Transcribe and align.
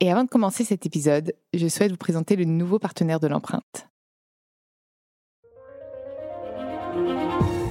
Et 0.00 0.12
avant 0.12 0.22
de 0.22 0.28
commencer 0.28 0.62
cet 0.62 0.86
épisode, 0.86 1.34
je 1.52 1.66
souhaite 1.66 1.90
vous 1.90 1.96
présenter 1.96 2.36
le 2.36 2.44
nouveau 2.44 2.78
partenaire 2.78 3.18
de 3.18 3.26
l'empreinte. 3.26 3.88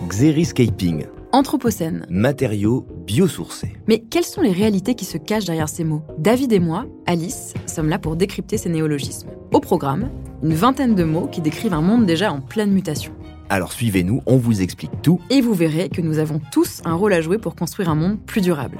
Xeriscaping. 0.10 1.06
Anthropocène. 1.32 2.06
Matériaux 2.10 2.86
biosourcés. 3.06 3.78
Mais 3.88 4.00
quelles 4.00 4.26
sont 4.26 4.42
les 4.42 4.52
réalités 4.52 4.94
qui 4.94 5.06
se 5.06 5.18
cachent 5.18 5.46
derrière 5.46 5.70
ces 5.70 5.86
mots? 5.86 6.02
David 6.18 6.52
et 6.52 6.60
moi, 6.60 6.86
Alice, 7.06 7.54
sommes 7.66 7.88
là 7.88 7.98
pour 7.98 8.18
décrypter 8.18 8.58
ces 8.58 8.70
néologismes. 8.70 9.30
Au 9.54 9.62
programme, 9.62 10.10
une 10.44 10.54
vingtaine 10.54 10.96
de 10.96 11.06
mots 11.06 11.28
qui 11.28 11.40
décrivent 11.40 11.74
un 11.74 11.82
monde 11.82 12.06
déjà 12.06 12.34
en 12.34 12.42
pleine 12.42 12.74
mutation. 12.74 13.14
Alors 13.50 13.72
suivez-nous, 13.72 14.22
on 14.26 14.36
vous 14.36 14.62
explique 14.62 15.02
tout. 15.02 15.22
Et 15.30 15.40
vous 15.40 15.54
verrez 15.54 15.88
que 15.88 16.02
nous 16.02 16.18
avons 16.18 16.42
tous 16.52 16.82
un 16.84 16.94
rôle 16.94 17.14
à 17.14 17.22
jouer 17.22 17.38
pour 17.38 17.56
construire 17.56 17.90
un 17.90 17.96
monde 17.96 18.20
plus 18.20 18.42
durable. 18.42 18.80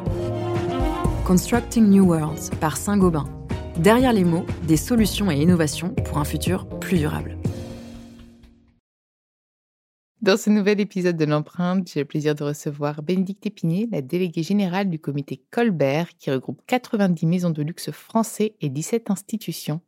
Constructing 1.26 1.88
New 1.88 2.08
Worlds 2.08 2.52
par 2.60 2.76
Saint-Gobain 2.76 3.26
Derrière 3.80 4.12
les 4.12 4.24
mots, 4.24 4.46
des 4.68 4.76
solutions 4.76 5.30
et 5.30 5.40
innovations 5.40 5.94
pour 5.94 6.18
un 6.18 6.24
futur 6.24 6.68
plus 6.80 6.98
durable. 6.98 7.38
Dans 10.20 10.36
ce 10.36 10.50
nouvel 10.50 10.80
épisode 10.80 11.16
de 11.16 11.26
l'empreinte, 11.26 11.88
j'ai 11.88 12.00
le 12.00 12.08
plaisir 12.08 12.34
de 12.34 12.44
recevoir 12.44 13.04
Bénédicte 13.04 13.46
Épinier, 13.46 13.88
la 13.92 14.02
déléguée 14.02 14.42
générale 14.42 14.90
du 14.90 14.98
comité 14.98 15.44
Colbert, 15.52 16.18
qui 16.18 16.32
regroupe 16.32 16.64
90 16.66 17.28
maisons 17.28 17.52
de 17.52 17.62
luxe 17.62 17.92
français 17.92 18.56
et 18.62 18.70
17 18.70 19.12
institutions. 19.12 19.82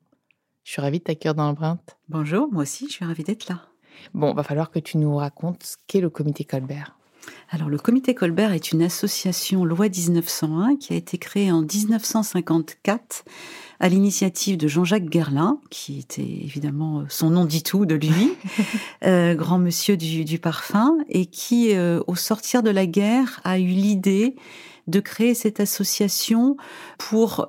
Je 0.63 0.73
suis 0.73 0.81
ravie 0.81 0.99
de 0.99 1.05
t'accueillir 1.05 1.33
dans 1.33 1.47
l'empreinte. 1.47 1.97
Bonjour, 2.09 2.47
moi 2.51 2.61
aussi, 2.61 2.85
je 2.85 2.91
suis 2.91 3.05
ravie 3.05 3.23
d'être 3.23 3.49
là. 3.49 3.63
Bon, 4.13 4.35
va 4.35 4.43
falloir 4.43 4.69
que 4.69 4.77
tu 4.77 4.99
nous 4.99 5.15
racontes 5.15 5.63
ce 5.63 5.77
qu'est 5.87 5.99
le 5.99 6.11
comité 6.11 6.43
Colbert. 6.43 6.98
Alors, 7.51 7.69
le 7.69 7.77
comité 7.77 8.13
Colbert 8.13 8.53
est 8.53 8.71
une 8.71 8.83
association 8.83 9.65
loi 9.65 9.89
1901 9.89 10.75
qui 10.75 10.93
a 10.93 10.95
été 10.95 11.17
créée 11.17 11.51
en 11.51 11.61
1954 11.61 13.25
à 13.79 13.89
l'initiative 13.89 14.57
de 14.57 14.67
Jean-Jacques 14.67 15.09
Guerlain, 15.09 15.59
qui 15.69 15.99
était 15.99 16.21
évidemment 16.21 16.99
euh, 16.99 17.03
son 17.07 17.29
nom 17.29 17.45
dit 17.45 17.63
tout 17.63 17.85
de 17.85 17.95
lui, 17.95 18.33
euh, 19.05 19.35
grand 19.35 19.57
monsieur 19.57 19.97
du, 19.97 20.39
parfum, 20.39 20.97
et 21.07 21.25
qui, 21.25 21.73
euh, 21.73 22.01
au 22.07 22.15
sortir 22.15 22.61
de 22.61 22.69
la 22.69 22.85
guerre, 22.85 23.39
a 23.43 23.57
eu 23.57 23.67
l'idée 23.67 24.35
de 24.89 24.99
créer 24.99 25.33
cette 25.33 25.59
association 25.59 26.57
pour 26.97 27.47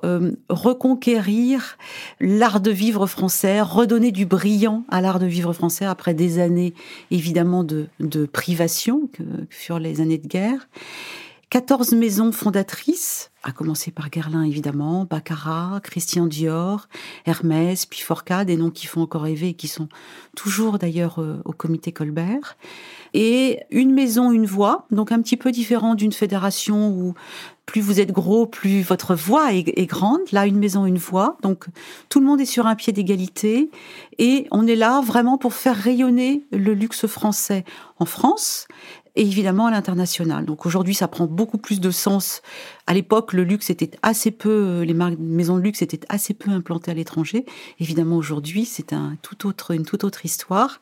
reconquérir 0.49 1.77
l'art 2.19 2.59
de 2.59 2.71
vivre 2.71 3.07
français, 3.07 3.61
redonner 3.61 4.11
du 4.11 4.25
brillant 4.25 4.85
à 4.89 5.01
l'art 5.01 5.19
de 5.19 5.25
vivre 5.25 5.53
français 5.53 5.85
après 5.85 6.13
des 6.13 6.39
années 6.39 6.73
évidemment 7.09 7.63
de, 7.63 7.87
privation 8.31 9.09
que 9.13 9.23
furent 9.49 9.79
les 9.79 10.01
années 10.01 10.17
de 10.17 10.27
guerre. 10.27 10.67
14 11.51 11.91
maisons 11.95 12.31
fondatrices, 12.31 13.29
à 13.43 13.51
commencer 13.51 13.91
par 13.91 14.09
Guerlain 14.09 14.43
évidemment, 14.43 15.03
Baccarat, 15.03 15.81
Christian 15.83 16.25
Dior, 16.25 16.87
Hermès, 17.25 17.85
puis 17.85 17.99
Forca, 17.99 18.45
des 18.45 18.55
noms 18.55 18.69
qui 18.69 18.87
font 18.87 19.01
encore 19.01 19.23
rêver 19.23 19.49
et 19.49 19.53
qui 19.53 19.67
sont 19.67 19.89
toujours 20.37 20.79
d'ailleurs 20.79 21.19
euh, 21.19 21.41
au 21.43 21.51
comité 21.51 21.91
Colbert. 21.91 22.55
Et 23.13 23.59
une 23.69 23.93
maison, 23.93 24.31
une 24.31 24.45
voix, 24.45 24.85
donc 24.91 25.11
un 25.11 25.21
petit 25.21 25.35
peu 25.35 25.51
différent 25.51 25.93
d'une 25.93 26.13
fédération 26.13 26.87
où 26.87 27.15
plus 27.65 27.81
vous 27.81 27.99
êtes 27.99 28.11
gros, 28.11 28.45
plus 28.45 28.81
votre 28.81 29.13
voix 29.13 29.53
est, 29.53 29.77
est, 29.77 29.85
grande. 29.85 30.21
Là, 30.31 30.45
une 30.45 30.57
maison, 30.57 30.85
une 30.85 30.97
voix. 30.97 31.37
Donc, 31.41 31.65
tout 32.09 32.19
le 32.19 32.25
monde 32.25 32.41
est 32.41 32.45
sur 32.45 32.65
un 32.65 32.75
pied 32.75 32.91
d'égalité. 32.91 33.69
Et 34.17 34.47
on 34.51 34.67
est 34.67 34.75
là 34.75 35.01
vraiment 35.01 35.37
pour 35.37 35.53
faire 35.53 35.75
rayonner 35.75 36.45
le 36.51 36.73
luxe 36.73 37.07
français 37.07 37.63
en 37.99 38.05
France 38.05 38.67
et 39.15 39.21
évidemment 39.21 39.67
à 39.67 39.71
l'international. 39.71 40.45
Donc 40.45 40.65
aujourd'hui, 40.65 40.95
ça 40.95 41.07
prend 41.07 41.27
beaucoup 41.27 41.57
plus 41.57 41.79
de 41.79 41.91
sens. 41.91 42.41
À 42.87 42.93
l'époque, 42.93 43.33
le 43.33 43.43
luxe 43.43 43.69
était 43.69 43.91
assez 44.01 44.31
peu, 44.31 44.49
euh, 44.49 44.85
les 44.85 44.93
maisons 44.93 45.57
de 45.57 45.61
luxe 45.61 45.81
étaient 45.81 45.99
assez 46.09 46.33
peu 46.33 46.51
implantées 46.51 46.91
à 46.91 46.93
l'étranger. 46.93 47.45
Évidemment, 47.79 48.17
aujourd'hui, 48.17 48.65
c'est 48.65 48.93
un 48.93 49.17
tout 49.21 49.47
autre, 49.47 49.71
une 49.71 49.85
toute 49.85 50.03
autre 50.03 50.25
histoire. 50.25 50.81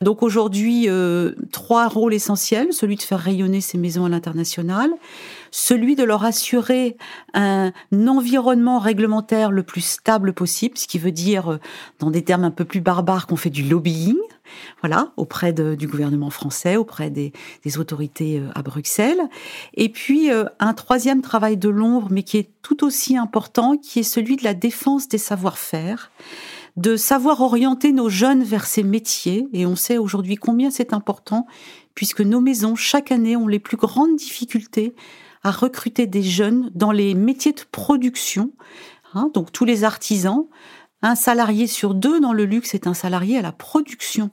Donc 0.00 0.22
aujourd'hui, 0.22 0.88
euh, 0.88 1.34
trois 1.52 1.88
rôles 1.88 2.14
essentiels 2.14 2.72
celui 2.72 2.96
de 2.96 3.02
faire 3.02 3.20
rayonner 3.20 3.60
ces 3.60 3.78
maisons 3.78 4.04
à 4.04 4.08
l'international, 4.08 4.90
celui 5.50 5.96
de 5.96 6.04
leur 6.04 6.24
assurer 6.24 6.96
un 7.34 7.72
environnement 7.92 8.78
réglementaire 8.78 9.50
le 9.50 9.62
plus 9.62 9.80
stable 9.80 10.32
possible, 10.32 10.76
ce 10.78 10.86
qui 10.86 10.98
veut 10.98 11.12
dire, 11.12 11.52
euh, 11.52 11.58
dans 11.98 12.10
des 12.10 12.22
termes 12.22 12.44
un 12.44 12.50
peu 12.50 12.64
plus 12.64 12.80
barbares, 12.80 13.26
qu'on 13.26 13.36
fait 13.36 13.50
du 13.50 13.62
lobbying 13.62 14.16
voilà, 14.80 15.12
auprès 15.16 15.52
du 15.52 15.86
gouvernement 15.86 16.30
français, 16.30 16.76
auprès 16.76 17.10
des, 17.10 17.32
autorités 17.78 18.38
euh, 18.38 18.48
à 18.54 18.62
Bruxelles. 18.62 19.20
Et 19.74 19.88
puis 19.88 20.30
euh, 20.30 20.44
un 20.58 20.74
troisième 20.74 21.22
travail 21.22 21.56
de 21.56 21.68
l'ombre, 21.68 22.08
mais 22.10 22.22
qui 22.22 22.38
est 22.38 22.50
tout 22.62 22.84
aussi 22.84 23.16
important, 23.16 23.76
qui 23.76 24.00
est 24.00 24.04
celui 24.04 24.36
de 24.36 24.44
la 24.44 24.54
défense 24.54 25.08
des 25.08 25.18
savoir-faire 25.18 26.10
de 26.78 26.96
savoir 26.96 27.40
orienter 27.40 27.90
nos 27.92 28.08
jeunes 28.08 28.44
vers 28.44 28.64
ces 28.64 28.84
métiers. 28.84 29.48
Et 29.52 29.66
on 29.66 29.74
sait 29.74 29.98
aujourd'hui 29.98 30.36
combien 30.36 30.70
c'est 30.70 30.92
important, 30.92 31.46
puisque 31.94 32.20
nos 32.20 32.40
maisons, 32.40 32.76
chaque 32.76 33.10
année, 33.10 33.36
ont 33.36 33.48
les 33.48 33.58
plus 33.58 33.76
grandes 33.76 34.14
difficultés 34.14 34.94
à 35.42 35.50
recruter 35.50 36.06
des 36.06 36.22
jeunes 36.22 36.70
dans 36.74 36.92
les 36.92 37.14
métiers 37.14 37.52
de 37.52 37.62
production, 37.72 38.52
hein, 39.14 39.30
donc 39.34 39.50
tous 39.50 39.64
les 39.64 39.82
artisans, 39.82 40.46
un 41.02 41.14
salarié 41.14 41.66
sur 41.66 41.94
deux 41.94 42.20
dans 42.20 42.32
le 42.32 42.44
luxe 42.44 42.74
est 42.74 42.86
un 42.86 42.94
salarié 42.94 43.38
à 43.38 43.42
la 43.42 43.52
production. 43.52 44.30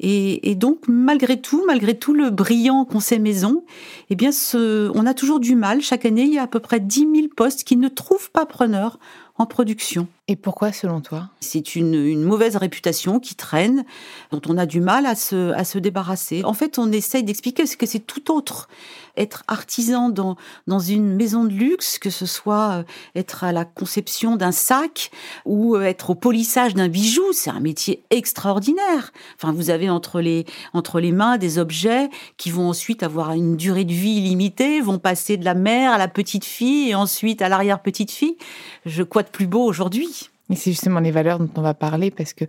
Et, 0.00 0.54
donc, 0.54 0.84
malgré 0.86 1.40
tout, 1.40 1.64
malgré 1.66 1.98
tout 1.98 2.14
le 2.14 2.30
brillant 2.30 2.84
qu'on 2.84 3.00
sait 3.00 3.18
maison, 3.18 3.64
eh 4.10 4.14
bien, 4.14 4.30
ce, 4.30 4.90
on 4.94 5.06
a 5.06 5.14
toujours 5.14 5.40
du 5.40 5.56
mal. 5.56 5.82
Chaque 5.82 6.04
année, 6.04 6.22
il 6.22 6.32
y 6.32 6.38
a 6.38 6.44
à 6.44 6.46
peu 6.46 6.60
près 6.60 6.78
10 6.78 7.08
000 7.12 7.28
postes 7.36 7.64
qui 7.64 7.76
ne 7.76 7.88
trouvent 7.88 8.30
pas 8.30 8.46
preneur 8.46 9.00
en 9.38 9.46
production. 9.46 10.06
Et 10.30 10.36
pourquoi, 10.36 10.72
selon 10.72 11.00
toi? 11.00 11.30
C'est 11.40 11.74
une, 11.74 12.22
mauvaise 12.22 12.56
réputation 12.56 13.18
qui 13.18 13.34
traîne, 13.34 13.86
dont 14.30 14.42
on 14.46 14.58
a 14.58 14.66
du 14.66 14.82
mal 14.82 15.06
à 15.06 15.14
se, 15.14 15.52
à 15.52 15.64
se 15.64 15.78
débarrasser. 15.78 16.44
En 16.44 16.52
fait, 16.52 16.78
on 16.78 16.92
essaye 16.92 17.24
d'expliquer 17.24 17.64
ce 17.64 17.78
que 17.78 17.86
c'est 17.86 18.00
tout 18.00 18.30
autre. 18.30 18.68
Être 19.16 19.42
artisan 19.48 20.10
dans, 20.10 20.36
dans 20.66 20.80
une 20.80 21.14
maison 21.14 21.44
de 21.44 21.54
luxe, 21.54 21.98
que 21.98 22.10
ce 22.10 22.26
soit 22.26 22.72
euh, 22.72 22.82
être 23.14 23.42
à 23.42 23.52
la 23.52 23.64
conception 23.64 24.36
d'un 24.36 24.52
sac 24.52 25.10
ou 25.46 25.76
euh, 25.76 25.82
être 25.82 26.10
au 26.10 26.14
polissage 26.14 26.74
d'un 26.74 26.88
bijou, 26.88 27.32
c'est 27.32 27.50
un 27.50 27.60
métier 27.60 28.04
extraordinaire. 28.10 29.12
Enfin, 29.36 29.52
vous 29.52 29.70
avez 29.70 29.88
entre 29.88 30.20
les, 30.20 30.44
entre 30.74 31.00
les 31.00 31.10
mains 31.10 31.38
des 31.38 31.58
objets 31.58 32.10
qui 32.36 32.50
vont 32.50 32.68
ensuite 32.68 33.02
avoir 33.02 33.32
une 33.32 33.56
durée 33.56 33.86
de 33.86 33.94
vie 33.94 34.18
illimitée, 34.18 34.82
vont 34.82 34.98
passer 34.98 35.38
de 35.38 35.46
la 35.46 35.54
mère 35.54 35.92
à 35.92 35.98
la 35.98 36.08
petite 36.08 36.44
fille 36.44 36.90
et 36.90 36.94
ensuite 36.94 37.40
à 37.40 37.48
l'arrière-petite 37.48 38.10
fille. 38.10 38.36
Je, 38.84 39.02
quoi 39.02 39.22
de 39.22 39.30
plus 39.30 39.46
beau 39.46 39.64
aujourd'hui? 39.64 40.17
Mais 40.48 40.56
c'est 40.56 40.70
justement 40.70 41.00
les 41.00 41.10
valeurs 41.10 41.38
dont 41.38 41.50
on 41.56 41.62
va 41.62 41.74
parler 41.74 42.10
parce 42.10 42.32
que 42.32 42.44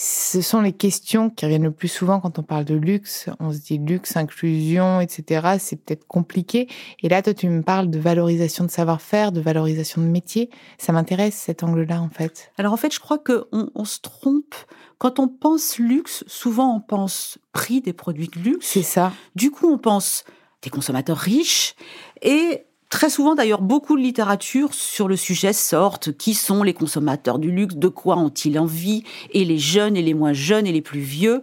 ce 0.00 0.42
sont 0.42 0.60
les 0.60 0.72
questions 0.72 1.28
qui 1.28 1.44
reviennent 1.44 1.64
le 1.64 1.72
plus 1.72 1.88
souvent 1.88 2.20
quand 2.20 2.38
on 2.38 2.44
parle 2.44 2.64
de 2.64 2.76
luxe. 2.76 3.28
On 3.40 3.52
se 3.52 3.58
dit 3.58 3.78
luxe, 3.78 4.16
inclusion, 4.16 5.00
etc. 5.00 5.56
C'est 5.58 5.74
peut-être 5.74 6.06
compliqué. 6.06 6.68
Et 7.02 7.08
là, 7.08 7.20
toi, 7.20 7.34
tu 7.34 7.48
me 7.48 7.62
parles 7.62 7.90
de 7.90 7.98
valorisation 7.98 8.64
de 8.64 8.70
savoir-faire, 8.70 9.32
de 9.32 9.40
valorisation 9.40 10.00
de 10.00 10.06
métier. 10.06 10.50
Ça 10.78 10.92
m'intéresse 10.92 11.34
cet 11.34 11.64
angle-là, 11.64 12.00
en 12.00 12.10
fait. 12.10 12.52
Alors, 12.58 12.72
en 12.72 12.76
fait, 12.76 12.94
je 12.94 13.00
crois 13.00 13.18
qu'on 13.18 13.70
on 13.74 13.84
se 13.84 13.98
trompe. 13.98 14.54
Quand 14.98 15.18
on 15.18 15.26
pense 15.26 15.78
luxe, 15.78 16.22
souvent 16.28 16.76
on 16.76 16.80
pense 16.80 17.38
prix 17.52 17.80
des 17.80 17.92
produits 17.92 18.28
de 18.28 18.38
luxe. 18.38 18.66
C'est 18.66 18.82
ça. 18.82 19.12
Du 19.34 19.50
coup, 19.50 19.68
on 19.68 19.78
pense 19.78 20.24
des 20.62 20.70
consommateurs 20.70 21.18
riches 21.18 21.74
et 22.22 22.67
Très 22.90 23.10
souvent, 23.10 23.34
d'ailleurs, 23.34 23.60
beaucoup 23.60 23.96
de 23.96 24.02
littérature 24.02 24.72
sur 24.72 25.08
le 25.08 25.16
sujet 25.16 25.52
sortent. 25.52 26.16
Qui 26.16 26.34
sont 26.34 26.62
les 26.62 26.72
consommateurs 26.72 27.38
du 27.38 27.50
luxe 27.50 27.76
De 27.76 27.88
quoi 27.88 28.16
ont-ils 28.16 28.58
envie 28.58 29.04
Et 29.32 29.44
les 29.44 29.58
jeunes 29.58 29.96
et 29.96 30.02
les 30.02 30.14
moins 30.14 30.32
jeunes 30.32 30.66
et 30.66 30.72
les 30.72 30.80
plus 30.82 31.00
vieux 31.00 31.42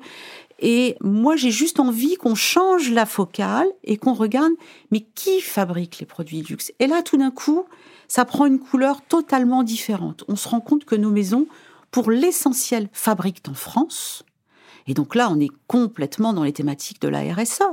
et 0.59 0.95
moi, 1.01 1.35
j'ai 1.35 1.51
juste 1.51 1.79
envie 1.79 2.15
qu'on 2.15 2.35
change 2.35 2.89
la 2.89 3.05
focale 3.05 3.67
et 3.83 3.97
qu'on 3.97 4.13
regarde, 4.13 4.53
mais 4.91 5.05
qui 5.13 5.41
fabrique 5.41 5.99
les 5.99 6.05
produits 6.05 6.41
de 6.41 6.47
luxe? 6.47 6.71
Et 6.79 6.87
là, 6.87 7.01
tout 7.01 7.17
d'un 7.17 7.31
coup, 7.31 7.65
ça 8.07 8.25
prend 8.25 8.45
une 8.45 8.59
couleur 8.59 9.01
totalement 9.01 9.63
différente. 9.63 10.23
On 10.27 10.35
se 10.35 10.47
rend 10.47 10.61
compte 10.61 10.85
que 10.85 10.95
nos 10.95 11.11
maisons, 11.11 11.47
pour 11.91 12.09
l'essentiel, 12.09 12.89
fabriquent 12.93 13.49
en 13.49 13.53
France 13.53 14.24
Et 14.87 14.93
donc 14.93 15.15
là, 15.15 15.29
on 15.31 15.39
est 15.39 15.49
complètement 15.67 16.31
dans 16.31 16.43
les 16.43 16.53
thématiques 16.53 17.01
de 17.01 17.07
la 17.07 17.21
RSE. 17.21 17.63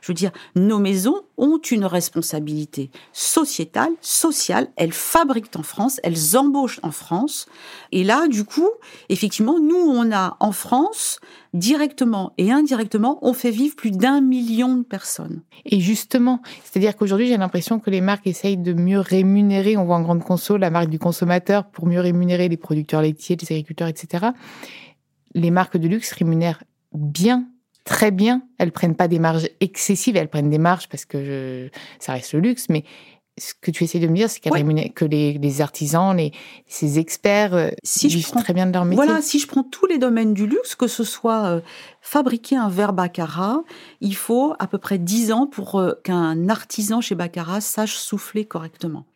Je 0.00 0.08
veux 0.08 0.14
dire, 0.14 0.30
nos 0.54 0.78
maisons 0.78 1.20
ont 1.36 1.58
une 1.58 1.84
responsabilité 1.84 2.90
sociétale, 3.12 3.90
sociale. 4.00 4.68
Elles 4.76 4.92
fabriquent 4.92 5.54
en 5.56 5.62
France, 5.62 6.00
elles 6.02 6.36
embauchent 6.36 6.80
en 6.82 6.90
France. 6.90 7.46
Et 7.90 8.04
là, 8.04 8.26
du 8.26 8.44
coup, 8.44 8.70
effectivement, 9.10 9.58
nous, 9.60 9.76
on 9.76 10.10
a 10.12 10.36
en 10.40 10.52
France, 10.52 11.20
directement 11.52 12.32
et 12.38 12.50
indirectement, 12.50 13.18
on 13.20 13.34
fait 13.34 13.50
vivre 13.50 13.76
plus 13.76 13.90
d'un 13.90 14.22
million 14.22 14.76
de 14.76 14.82
personnes. 14.82 15.42
Et 15.66 15.80
justement, 15.80 16.40
c'est-à-dire 16.64 16.96
qu'aujourd'hui, 16.96 17.26
j'ai 17.26 17.36
l'impression 17.36 17.80
que 17.80 17.90
les 17.90 18.00
marques 18.00 18.26
essayent 18.26 18.56
de 18.56 18.72
mieux 18.72 19.00
rémunérer, 19.00 19.76
on 19.76 19.84
voit 19.84 19.96
en 19.96 20.02
grande 20.02 20.24
conso 20.24 20.56
la 20.56 20.70
marque 20.70 20.88
du 20.88 20.98
consommateur 20.98 21.66
pour 21.66 21.86
mieux 21.86 22.00
rémunérer 22.00 22.48
les 22.48 22.56
producteurs 22.56 23.02
laitiers, 23.02 23.36
les 23.36 23.52
agriculteurs, 23.52 23.88
etc 23.88 24.30
les 25.34 25.50
marques 25.50 25.76
de 25.76 25.88
luxe 25.88 26.12
rémunèrent 26.12 26.62
bien, 26.92 27.46
très 27.84 28.10
bien. 28.10 28.42
Elles 28.58 28.72
prennent 28.72 28.96
pas 28.96 29.08
des 29.08 29.18
marges 29.18 29.48
excessives, 29.60 30.16
elles 30.16 30.28
prennent 30.28 30.50
des 30.50 30.58
marges 30.58 30.88
parce 30.88 31.04
que 31.04 31.70
ça 31.98 32.12
reste 32.12 32.32
le 32.34 32.40
luxe, 32.40 32.68
mais 32.68 32.84
ce 33.38 33.54
que 33.58 33.70
tu 33.70 33.84
essaies 33.84 33.98
de 33.98 34.08
me 34.08 34.14
dire, 34.14 34.28
c'est 34.28 34.40
que 34.40 35.04
les, 35.04 35.60
artisans, 35.62 36.14
les, 36.14 36.32
ces 36.66 36.98
experts 36.98 37.54
euh, 37.54 37.70
si 37.82 38.08
vivent 38.08 38.30
très 38.30 38.52
bien 38.52 38.66
de 38.66 38.72
leur 38.72 38.84
métier. 38.84 39.04
Voilà, 39.04 39.22
si 39.22 39.38
je 39.38 39.46
prends 39.46 39.62
tous 39.62 39.86
les 39.86 39.98
domaines 39.98 40.34
du 40.34 40.46
luxe, 40.46 40.74
que 40.74 40.86
ce 40.86 41.02
soit 41.02 41.44
euh, 41.46 41.60
fabriquer 42.02 42.56
un 42.56 42.68
verre 42.68 42.92
Baccarat, 42.92 43.62
il 44.00 44.14
faut 44.14 44.54
à 44.58 44.66
peu 44.66 44.76
près 44.76 44.98
10 44.98 45.32
ans 45.32 45.46
pour 45.46 45.76
euh, 45.76 45.94
qu'un 46.04 46.48
artisan 46.50 47.00
chez 47.00 47.14
Baccarat 47.14 47.62
sache 47.62 47.96
souffler 47.96 48.44
correctement. 48.44 49.06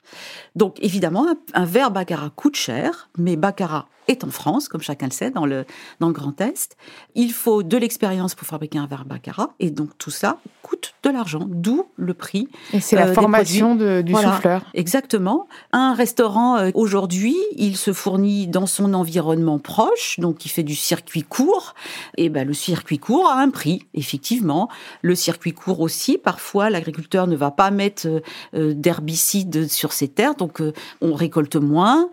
Donc 0.55 0.76
évidemment, 0.81 1.26
un, 1.29 1.37
un 1.55 1.64
verre 1.64 1.91
Baccarat 1.91 2.31
coûte 2.35 2.56
cher, 2.56 3.08
mais 3.19 3.37
Baccarat 3.37 3.88
est 4.08 4.25
en 4.25 4.31
France, 4.31 4.69
comme 4.69 4.81
chacun 4.81 5.06
le 5.06 5.12
sait, 5.12 5.31
dans 5.31 5.47
le, 5.47 5.64
dans 6.00 6.08
le 6.08 6.12
Grand 6.12 6.41
Est. 6.41 6.76
Il 7.14 7.32
faut 7.32 7.62
de 7.62 7.76
l'expérience 7.76 8.35
pour 8.35 8.47
fabriquer 8.47 8.79
un 8.79 8.87
verre 8.87 9.05
baccarat, 9.05 9.55
et 9.58 9.70
donc 9.70 9.91
tout 9.99 10.11
ça 10.11 10.38
coûte 10.62 10.94
de 11.05 11.11
l'argent, 11.11 11.47
d'où 11.49 11.87
le 11.97 12.12
prix. 12.12 12.49
Et 12.73 12.81
c'est 12.81 12.97
la 12.97 13.06
euh, 13.06 13.14
formation 13.14 13.76
du 13.76 14.12
souffleur. 14.12 14.64
Exactement. 14.75 15.47
Un 15.73 15.94
restaurant, 15.94 16.56
euh, 16.56 16.70
aujourd'hui, 16.75 17.37
il 17.56 17.76
se 17.76 17.93
fournit 17.93 18.49
dans 18.49 18.67
son 18.67 18.93
environnement 18.94 19.61
proche, 19.61 20.19
donc 20.19 20.44
il 20.44 20.49
fait 20.49 20.64
du 20.64 20.75
circuit 20.75 21.23
court, 21.23 21.75
et 22.17 22.29
ben, 22.29 22.47
le 22.47 22.55
circuit 22.55 22.99
court 22.99 23.29
a 23.29 23.41
un 23.41 23.50
prix, 23.50 23.87
effectivement. 23.94 24.69
Le 25.02 25.14
circuit 25.14 25.52
court 25.52 25.81
aussi, 25.81 26.19
parfois, 26.19 26.69
l'agriculteur 26.69 27.29
ne 27.29 27.37
va 27.37 27.52
pas 27.52 27.70
mettre 27.70 28.09
euh, 28.55 28.75
d'herbicides 28.75 29.70
sur 29.70 29.93
ses 29.97 30.09
terres, 30.09 30.35
donc 30.35 30.63
on 31.01 31.15
récolte 31.15 31.57
moins, 31.57 32.09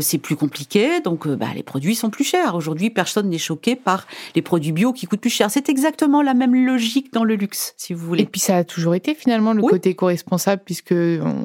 c'est 0.00 0.18
plus 0.18 0.36
compliqué, 0.36 1.00
donc 1.00 1.28
bah, 1.28 1.48
les 1.54 1.62
produits 1.62 1.94
sont 1.94 2.10
plus 2.10 2.24
chers. 2.24 2.54
Aujourd'hui, 2.54 2.90
personne 2.90 3.28
n'est 3.28 3.38
choqué 3.38 3.76
par 3.76 4.06
les 4.34 4.42
produits 4.42 4.72
bio 4.72 4.92
qui 4.92 5.06
coûtent 5.06 5.20
plus 5.20 5.30
cher. 5.30 5.50
C'est 5.50 5.68
exactement 5.68 6.22
la 6.22 6.34
même 6.34 6.54
logique 6.54 7.12
dans 7.12 7.24
le 7.24 7.34
luxe, 7.34 7.74
si 7.76 7.92
vous 7.92 8.06
voulez. 8.06 8.22
Et 8.22 8.26
puis 8.26 8.40
ça 8.40 8.56
a 8.56 8.64
toujours 8.64 8.94
été 8.94 9.14
finalement 9.14 9.52
le 9.52 9.62
côté 9.62 9.90
éco-responsable, 9.90 10.62
puisque 10.64 10.94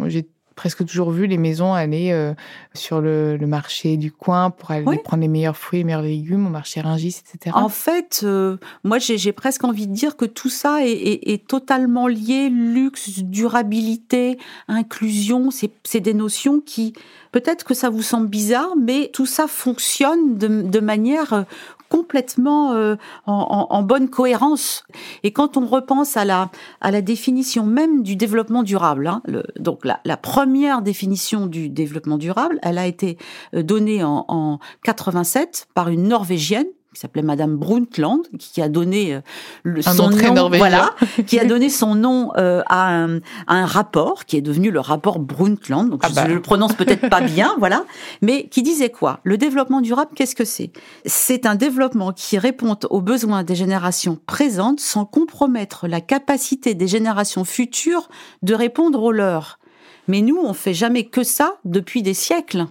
j'ai 0.07 0.27
presque 0.59 0.85
toujours 0.85 1.11
vu 1.11 1.25
les 1.25 1.37
maisons 1.37 1.73
aller 1.73 2.11
euh, 2.11 2.33
sur 2.73 2.99
le, 2.99 3.37
marché 3.47 3.95
du 3.95 4.11
coin 4.11 4.49
pour 4.49 4.71
aller 4.71 4.83
prendre 4.97 5.21
les 5.21 5.29
meilleurs 5.29 5.55
fruits, 5.55 5.79
les 5.79 5.85
meilleurs 5.85 6.01
légumes 6.01 6.47
au 6.47 6.49
marché 6.49 6.81
Ringis, 6.81 7.21
etc. 7.33 7.55
En 7.55 7.69
fait, 7.69 8.19
euh, 8.23 8.57
moi 8.83 8.99
j'ai 8.99 9.31
presque 9.31 9.63
envie 9.63 9.87
de 9.87 9.93
dire 9.93 10.17
que 10.17 10.25
tout 10.25 10.49
ça 10.49 10.79
est, 10.83 11.47
totalement 11.47 12.07
lié, 12.07 12.49
luxe, 12.49 13.19
durabilité, 13.19 14.37
inclusion, 14.67 15.47
c'est 15.49 16.01
des 16.01 16.13
notions 16.13 16.59
qui, 16.59 16.93
peut-être 17.31 17.63
que 17.63 17.73
ça 17.73 17.89
vous 17.89 18.01
semble 18.01 18.27
bizarre, 18.27 18.75
mais 18.77 19.11
tout 19.13 19.25
ça 19.25 19.47
fonctionne 19.47 20.37
de, 20.37 20.63
de 20.63 20.79
manière 20.81 21.45
complètement 21.89 22.73
euh, 22.73 22.95
en, 23.25 23.83
bonne 23.83 24.09
cohérence. 24.09 24.83
Et 25.23 25.31
quand 25.33 25.57
on 25.57 25.65
repense 25.65 26.17
à 26.17 26.25
la, 26.25 26.49
à 26.81 26.91
la 26.91 27.01
définition 27.01 27.65
même 27.65 28.03
du 28.03 28.15
développement 28.15 28.63
durable, 28.63 29.07
hein, 29.07 29.21
donc 29.59 29.83
la, 29.85 29.99
la, 30.05 30.17
première 30.17 30.81
définition 30.81 31.47
du 31.47 31.69
développement 31.69 32.17
durable, 32.17 32.59
elle 32.61 32.77
a 32.77 32.87
été 32.87 33.17
euh, 33.55 33.63
donnée 33.63 34.03
en, 34.03 34.25
en 34.27 34.59
87 34.83 35.67
par 35.73 35.89
une 35.89 36.07
Norvégienne 36.07 36.67
qui 36.93 36.99
s'appelait 36.99 37.21
Madame 37.21 37.55
Brundtland, 37.55 38.23
qui 38.39 38.61
a 38.61 38.69
donné 38.69 39.13
euh, 39.13 39.21
le, 39.63 39.81
son 39.83 40.09
nom, 40.09 40.49
voilà, 40.49 40.95
qui 41.27 41.39
a 41.39 41.45
donné 41.45 41.69
son 41.69 41.93
nom 41.93 42.31
euh, 42.37 42.63
à, 42.65 42.95
un, 42.95 43.17
à, 43.45 43.55
un, 43.55 43.65
rapport 43.67 44.25
qui 44.25 44.37
est 44.37 44.41
devenu 44.41 44.71
le 44.71 44.79
rapport 44.79 45.19
Brundtland. 45.19 45.89
Donc 45.89 46.01
ah 46.03 46.07
je, 46.09 46.15
bah. 46.15 46.27
le 46.27 46.41
prononce 46.41 46.73
peut-être 46.73 47.07
pas 47.07 47.21
bien, 47.35 47.55
voilà, 47.59 47.85
mais 48.21 48.47
qui 48.49 48.63
disait 48.63 48.89
quoi? 48.89 49.19
Le 49.23 49.37
développement 49.37 49.81
durable, 49.81 50.11
qu'est-ce 50.15 50.35
que 50.35 50.45
c'est? 50.45 50.71
C'est 51.05 51.45
un 51.45 51.55
développement 51.55 52.11
qui 52.11 52.39
répond 52.39 52.75
aux 52.89 53.01
besoins 53.01 53.43
des 53.43 53.55
générations 53.55 54.17
présentes 54.25 54.79
sans 54.79 55.05
compromettre 55.05 55.87
la 55.87 56.01
capacité 56.01 56.73
des 56.73 56.87
générations 56.87 57.45
futures 57.45 58.09
de 58.41 58.55
répondre 58.55 59.03
aux 59.03 59.11
leurs. 59.11 59.59
Mais 60.07 60.21
nous, 60.21 60.39
on 60.43 60.53
fait 60.55 60.73
jamais 60.73 61.05
que 61.05 61.21
ça 61.21 61.57
depuis 61.65 62.01
des 62.01 62.15
siècles. 62.15 62.65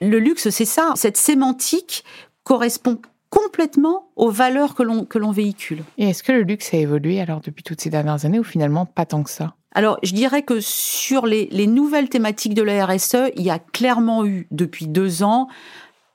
Le 0.00 0.18
luxe, 0.18 0.50
c'est 0.50 0.64
ça. 0.64 0.92
Cette 0.96 1.16
sémantique 1.16 2.04
correspond 2.42 3.00
complètement 3.36 4.08
aux 4.16 4.30
valeurs 4.30 4.74
que 4.74 4.82
l'on 4.82 5.04
que 5.04 5.18
l'on 5.18 5.30
véhicule. 5.30 5.82
Et 5.98 6.08
est-ce 6.08 6.22
que 6.22 6.32
le 6.32 6.42
luxe 6.42 6.72
a 6.72 6.78
évolué 6.78 7.20
alors 7.20 7.40
depuis 7.40 7.62
toutes 7.62 7.80
ces 7.80 7.90
dernières 7.90 8.24
années 8.24 8.38
ou 8.38 8.44
finalement 8.44 8.86
pas 8.86 9.04
tant 9.04 9.22
que 9.22 9.30
ça? 9.30 9.54
Alors, 9.72 9.98
je 10.02 10.14
dirais 10.14 10.42
que 10.42 10.58
sur 10.60 11.26
les, 11.26 11.48
les 11.52 11.66
nouvelles 11.66 12.08
thématiques 12.08 12.54
de 12.54 12.62
la 12.62 12.86
RSE, 12.86 13.30
il 13.36 13.42
y 13.42 13.50
a 13.50 13.58
clairement 13.58 14.24
eu 14.24 14.46
depuis 14.50 14.86
deux 14.86 15.22
ans 15.22 15.48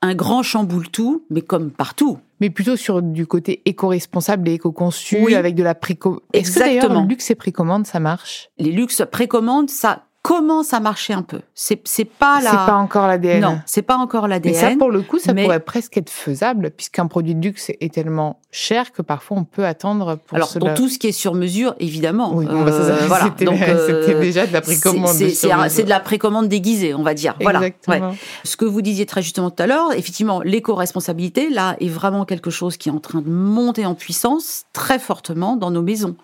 un 0.01 0.15
grand 0.15 0.41
chamboule-tout, 0.41 1.25
mais 1.29 1.41
comme 1.41 1.69
partout. 1.69 2.17
Mais 2.39 2.49
plutôt 2.49 2.75
sur 2.75 3.03
du 3.03 3.27
côté 3.27 3.61
éco-responsable 3.65 4.49
et 4.49 4.53
éco-conçu, 4.53 5.35
avec 5.35 5.53
de 5.53 5.61
la 5.61 5.75
précommande. 5.75 6.21
Est-ce 6.33 6.55
que 6.55 6.59
d'ailleurs 6.59 6.91
le 6.91 7.07
luxe 7.07 7.29
et 7.29 7.35
précommande, 7.35 7.85
ça 7.85 7.99
marche? 7.99 8.49
Les 8.57 8.71
luxes 8.71 9.03
précommandes, 9.11 9.69
ça 9.69 10.05
commence 10.21 10.73
à 10.73 10.79
marcher 10.79 11.13
un 11.13 11.23
peu. 11.23 11.41
C'est 11.55 11.81
c'est 11.85 12.05
pas 12.05 12.41
la. 12.41 12.51
C'est 12.51 12.57
pas 12.57 12.75
encore 12.75 13.07
l'ADN. 13.07 13.41
Non, 13.41 13.59
c'est 13.65 13.81
pas 13.81 13.97
encore 13.97 14.27
l'ADN. 14.27 14.53
Mais 14.53 14.59
ça, 14.59 14.75
pour 14.77 14.91
le 14.91 15.01
coup, 15.01 15.19
ça 15.19 15.33
pourrait 15.33 15.59
presque 15.59 15.97
être 15.97 16.09
faisable, 16.09 16.71
puisqu'un 16.71 17.07
produit 17.07 17.35
de 17.35 17.41
luxe 17.41 17.69
est 17.69 17.93
tellement 17.93 18.39
cher 18.51 18.91
que 18.91 19.01
parfois 19.01 19.37
on 19.37 19.43
peut 19.43 19.65
attendre 19.65 20.17
pour. 20.27 20.35
Alors 20.35 20.53
pour 20.53 20.73
tout 20.73 20.89
ce 20.89 20.99
qui 20.99 21.07
est 21.07 21.11
sur 21.11 21.33
mesure, 21.33 21.75
évidemment. 21.79 22.33
Oui, 22.35 22.45
bah, 22.45 22.53
euh, 22.53 23.05
voilà. 23.07 23.25
C'était 23.37 24.13
euh, 24.13 24.19
déjà 24.19 24.45
de 24.45 24.53
la 24.53 24.61
précommande. 24.61 25.07
C'est 25.09 25.83
de 25.83 25.89
la 25.89 25.99
précommande 25.99 26.47
déguisée, 26.47 26.93
on 26.93 27.03
va 27.03 27.13
dire. 27.13 27.35
Voilà. 27.41 27.61
Ce 28.43 28.57
que 28.57 28.65
vous 28.65 28.81
disiez 28.81 29.05
très 29.05 29.21
justement 29.21 29.49
tout 29.49 29.63
à 29.63 29.67
l'heure, 29.67 29.93
effectivement, 29.93 30.41
l'éco-responsabilité 30.41 31.49
là 31.49 31.75
est 31.79 31.87
vraiment 31.87 32.25
quelque 32.25 32.49
chose 32.49 32.77
qui 32.77 32.89
est 32.89 32.91
en 32.91 32.99
train 32.99 33.21
de 33.21 33.29
monter 33.29 33.85
en 33.85 33.95
puissance 33.95 34.65
très 34.73 34.99
fortement 34.99 35.55
dans 35.55 35.71
nos 35.71 35.81
maisons. 35.81 36.15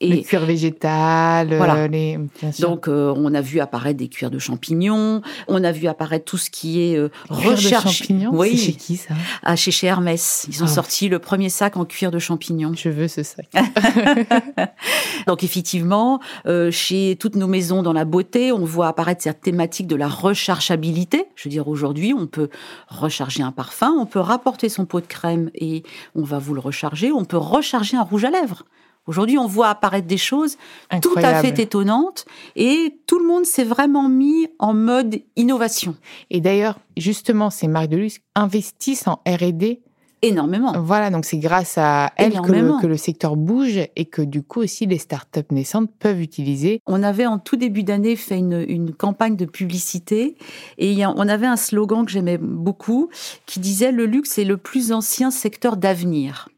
Et 0.00 0.08
le 0.08 0.22
cuir 0.22 0.44
végétal, 0.44 1.54
voilà. 1.54 1.88
les. 1.88 2.18
Bien 2.40 2.52
sûr. 2.52 2.68
Donc 2.68 2.88
euh, 2.88 3.14
on 3.16 3.32
a 3.34 3.40
vu 3.46 3.60
apparaître 3.60 3.98
des 3.98 4.08
cuirs 4.08 4.30
de 4.30 4.38
champignons, 4.38 5.22
on 5.48 5.64
a 5.64 5.72
vu 5.72 5.86
apparaître 5.86 6.24
tout 6.24 6.38
ce 6.38 6.50
qui 6.50 6.82
est 6.82 6.96
euh, 6.96 7.08
recherche. 7.28 7.98
champignons? 7.98 8.30
Oui. 8.32 8.56
Chez 8.56 8.72
qui 8.72 8.96
ça? 8.96 9.14
Ah, 9.42 9.56
chez, 9.56 9.70
chez 9.70 9.86
Hermès. 9.86 10.46
Ils 10.48 10.62
ont 10.62 10.66
ah. 10.66 10.70
sorti 10.70 11.08
le 11.08 11.18
premier 11.18 11.48
sac 11.48 11.76
en 11.76 11.84
cuir 11.84 12.10
de 12.10 12.18
champignons. 12.18 12.72
Je 12.74 12.88
veux 12.88 13.08
ce 13.08 13.22
sac. 13.22 13.48
Donc 15.26 15.44
effectivement, 15.44 16.20
euh, 16.46 16.70
chez 16.70 17.16
toutes 17.18 17.36
nos 17.36 17.46
maisons 17.46 17.82
dans 17.82 17.92
la 17.92 18.04
beauté, 18.04 18.52
on 18.52 18.64
voit 18.64 18.88
apparaître 18.88 19.22
cette 19.22 19.40
thématique 19.40 19.86
de 19.86 19.96
la 19.96 20.08
rechargeabilité. 20.08 21.26
Je 21.36 21.44
veux 21.44 21.50
dire, 21.50 21.68
aujourd'hui, 21.68 22.12
on 22.12 22.26
peut 22.26 22.48
recharger 22.88 23.42
un 23.42 23.52
parfum, 23.52 23.94
on 23.98 24.06
peut 24.06 24.20
rapporter 24.20 24.68
son 24.68 24.84
pot 24.84 25.00
de 25.00 25.06
crème 25.06 25.50
et 25.54 25.82
on 26.14 26.22
va 26.22 26.38
vous 26.38 26.54
le 26.54 26.60
recharger. 26.60 27.12
On 27.12 27.24
peut 27.24 27.36
recharger 27.36 27.96
un 27.96 28.02
rouge 28.02 28.24
à 28.24 28.30
lèvres. 28.30 28.64
Aujourd'hui, 29.06 29.38
on 29.38 29.46
voit 29.46 29.68
apparaître 29.68 30.08
des 30.08 30.16
choses 30.16 30.56
tout 31.00 31.14
à 31.16 31.40
fait 31.40 31.58
étonnantes 31.60 32.24
et 32.56 32.98
tout 33.06 33.18
le 33.18 33.26
monde 33.26 33.44
s'est 33.44 33.64
vraiment 33.64 34.08
mis 34.08 34.48
en 34.58 34.74
mode 34.74 35.20
innovation. 35.36 35.94
Et 36.30 36.40
d'ailleurs, 36.40 36.78
justement, 36.96 37.50
ces 37.50 37.68
marques 37.68 37.88
de 37.88 37.96
luxe 37.96 38.18
investissent 38.34 39.06
en 39.06 39.20
R&D 39.26 39.80
énormément. 40.22 40.72
Voilà, 40.80 41.10
donc 41.10 41.24
c'est 41.24 41.38
grâce 41.38 41.78
à 41.78 42.12
elles 42.16 42.40
que 42.40 42.52
le, 42.52 42.80
que 42.80 42.86
le, 42.86 42.96
secteur 42.96 43.36
bouge 43.36 43.78
et 43.94 44.04
que 44.06 44.22
du 44.22 44.42
coup 44.42 44.60
aussi 44.60 44.86
les 44.86 44.98
startups 44.98 45.40
naissantes 45.50 45.90
peuvent 45.98 46.20
utiliser. 46.20 46.80
On 46.86 47.02
avait 47.02 47.26
en 47.26 47.38
tout 47.38 47.56
début 47.56 47.82
d'année 47.82 48.16
fait 48.16 48.38
une, 48.38 48.64
une, 48.66 48.94
campagne 48.94 49.36
de 49.36 49.44
publicité 49.44 50.36
et 50.78 51.06
on 51.06 51.28
avait 51.28 51.46
un 51.46 51.56
slogan 51.56 52.04
que 52.04 52.10
j'aimais 52.10 52.38
beaucoup 52.38 53.10
qui 53.44 53.60
disait 53.60 53.92
le 53.92 54.06
luxe 54.06 54.38
est 54.38 54.44
le 54.44 54.56
plus 54.56 54.90
ancien 54.90 55.30
secteur 55.30 55.76
d'avenir. 55.76 56.48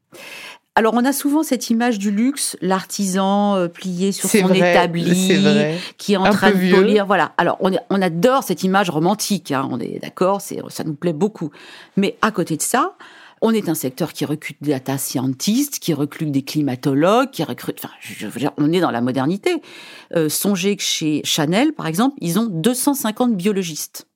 Alors, 0.78 0.94
on 0.94 1.04
a 1.04 1.12
souvent 1.12 1.42
cette 1.42 1.70
image 1.70 1.98
du 1.98 2.12
luxe, 2.12 2.56
l'artisan 2.60 3.56
euh, 3.56 3.66
plié 3.66 4.12
sur 4.12 4.30
son 4.30 4.54
établi, 4.54 5.02
qui 5.96 6.12
est 6.12 6.16
en 6.16 6.30
train 6.30 6.52
de 6.52 6.72
polir. 6.72 7.04
Voilà. 7.04 7.32
Alors, 7.36 7.58
on, 7.58 8.00
adore 8.00 8.44
cette 8.44 8.62
image 8.62 8.88
romantique. 8.88 9.50
Hein. 9.50 9.68
on 9.72 9.80
est 9.80 9.98
d'accord, 10.00 10.40
ça 10.40 10.84
nous 10.84 10.94
plaît 10.94 11.12
beaucoup. 11.12 11.50
Mais 11.96 12.16
à 12.22 12.30
côté 12.30 12.56
de 12.56 12.62
ça, 12.62 12.94
on 13.40 13.52
est 13.52 13.68
un 13.68 13.74
secteur 13.74 14.12
qui 14.12 14.24
recrute 14.24 14.58
des 14.60 14.70
data 14.70 14.98
scientists, 14.98 15.80
qui 15.80 15.94
recrute 15.94 16.30
des 16.30 16.42
climatologues, 16.42 17.32
qui 17.32 17.42
recrute. 17.42 17.80
Enfin, 17.82 17.92
je 17.98 18.28
veux 18.28 18.38
dire, 18.38 18.52
on 18.56 18.72
est 18.72 18.80
dans 18.80 18.92
la 18.92 19.00
modernité. 19.00 19.60
Euh, 20.14 20.28
songez 20.28 20.76
que 20.76 20.82
chez 20.84 21.22
Chanel, 21.24 21.72
par 21.72 21.88
exemple, 21.88 22.14
ils 22.20 22.38
ont 22.38 22.46
250 22.46 23.36
biologistes 23.36 24.07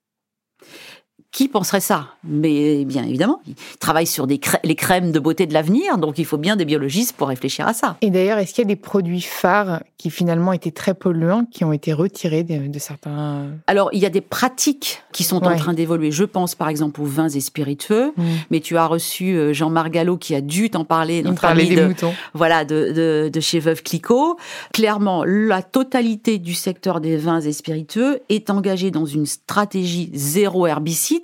Qui 1.33 1.49
penserait 1.49 1.81
ça? 1.81 2.09
Mais 2.25 2.85
bien 2.85 3.05
évidemment, 3.05 3.41
ils 3.47 3.55
travaillent 3.81 4.07
sur 4.07 4.27
des 4.27 4.39
les 4.65 4.75
crèmes 4.75 5.13
de 5.13 5.19
beauté 5.19 5.47
de 5.47 5.55
l'avenir, 5.55 5.97
donc 5.97 6.19
il 6.19 6.27
faut 6.27 6.37
bien 6.37 6.57
des 6.57 6.67
biologistes 6.67 7.17
pour 7.17 7.29
réfléchir 7.29 7.67
à 7.67 7.73
ça. 7.73 7.97
Et 8.03 8.11
d'ailleurs, 8.11 8.37
est-ce 8.37 8.53
qu'il 8.53 8.63
y 8.63 8.67
a 8.67 8.69
des 8.69 8.77
produits 8.77 9.23
phares 9.23 9.83
qui 9.97 10.11
finalement 10.11 10.53
étaient 10.53 10.73
très 10.73 10.93
polluants, 10.93 11.47
qui 11.51 11.65
ont 11.65 11.73
été 11.73 11.93
retirés 11.93 12.43
de, 12.43 12.79
certains... 12.79 13.47
Alors, 13.67 13.89
il 13.93 14.01
y 14.01 14.05
a 14.05 14.11
des 14.11 14.21
pratiques 14.21 15.03
qui 15.13 15.25
sont 15.25 15.43
en 15.47 15.57
train 15.57 15.73
d'évoluer. 15.73 16.11
Je 16.11 16.25
pense 16.25 16.55
par 16.55 16.69
exemple 16.69 17.01
aux 17.01 17.07
vins 17.07 17.29
et 17.29 17.41
spiritueux, 17.41 18.13
mmh. 18.17 18.23
mais 18.51 18.61
tu 18.61 18.77
as 18.77 18.87
reçu 18.87 19.35
euh, 19.35 19.55
Jean-Marc 19.55 19.91
Gallo 19.91 20.19
qui 20.19 20.35
a 20.35 20.43
dû 20.43 20.69
t'en 20.69 20.85
parler, 20.85 21.23
notre 21.23 21.47
ami 21.47 21.75
de, 21.75 21.87
moutons. 21.87 22.13
voilà, 22.35 22.65
de, 22.67 22.93
de, 22.93 23.31
de 23.33 23.41
chez 23.41 23.59
Veuve 23.59 23.83
Clicquot. 23.83 24.37
Clairement, 24.75 25.25
la 25.25 25.63
totalité 25.63 26.39
du 26.39 26.53
secteur 26.53 27.01
des 27.01 27.17
vins 27.17 27.41
et 27.41 27.53
spiritueux 27.53 28.21
est 28.29 28.51
engagée 28.51 28.91
dans 28.91 29.07
une 29.07 29.25
stratégie 29.25 30.11
zéro 30.13 30.67
herbicide 30.67 31.22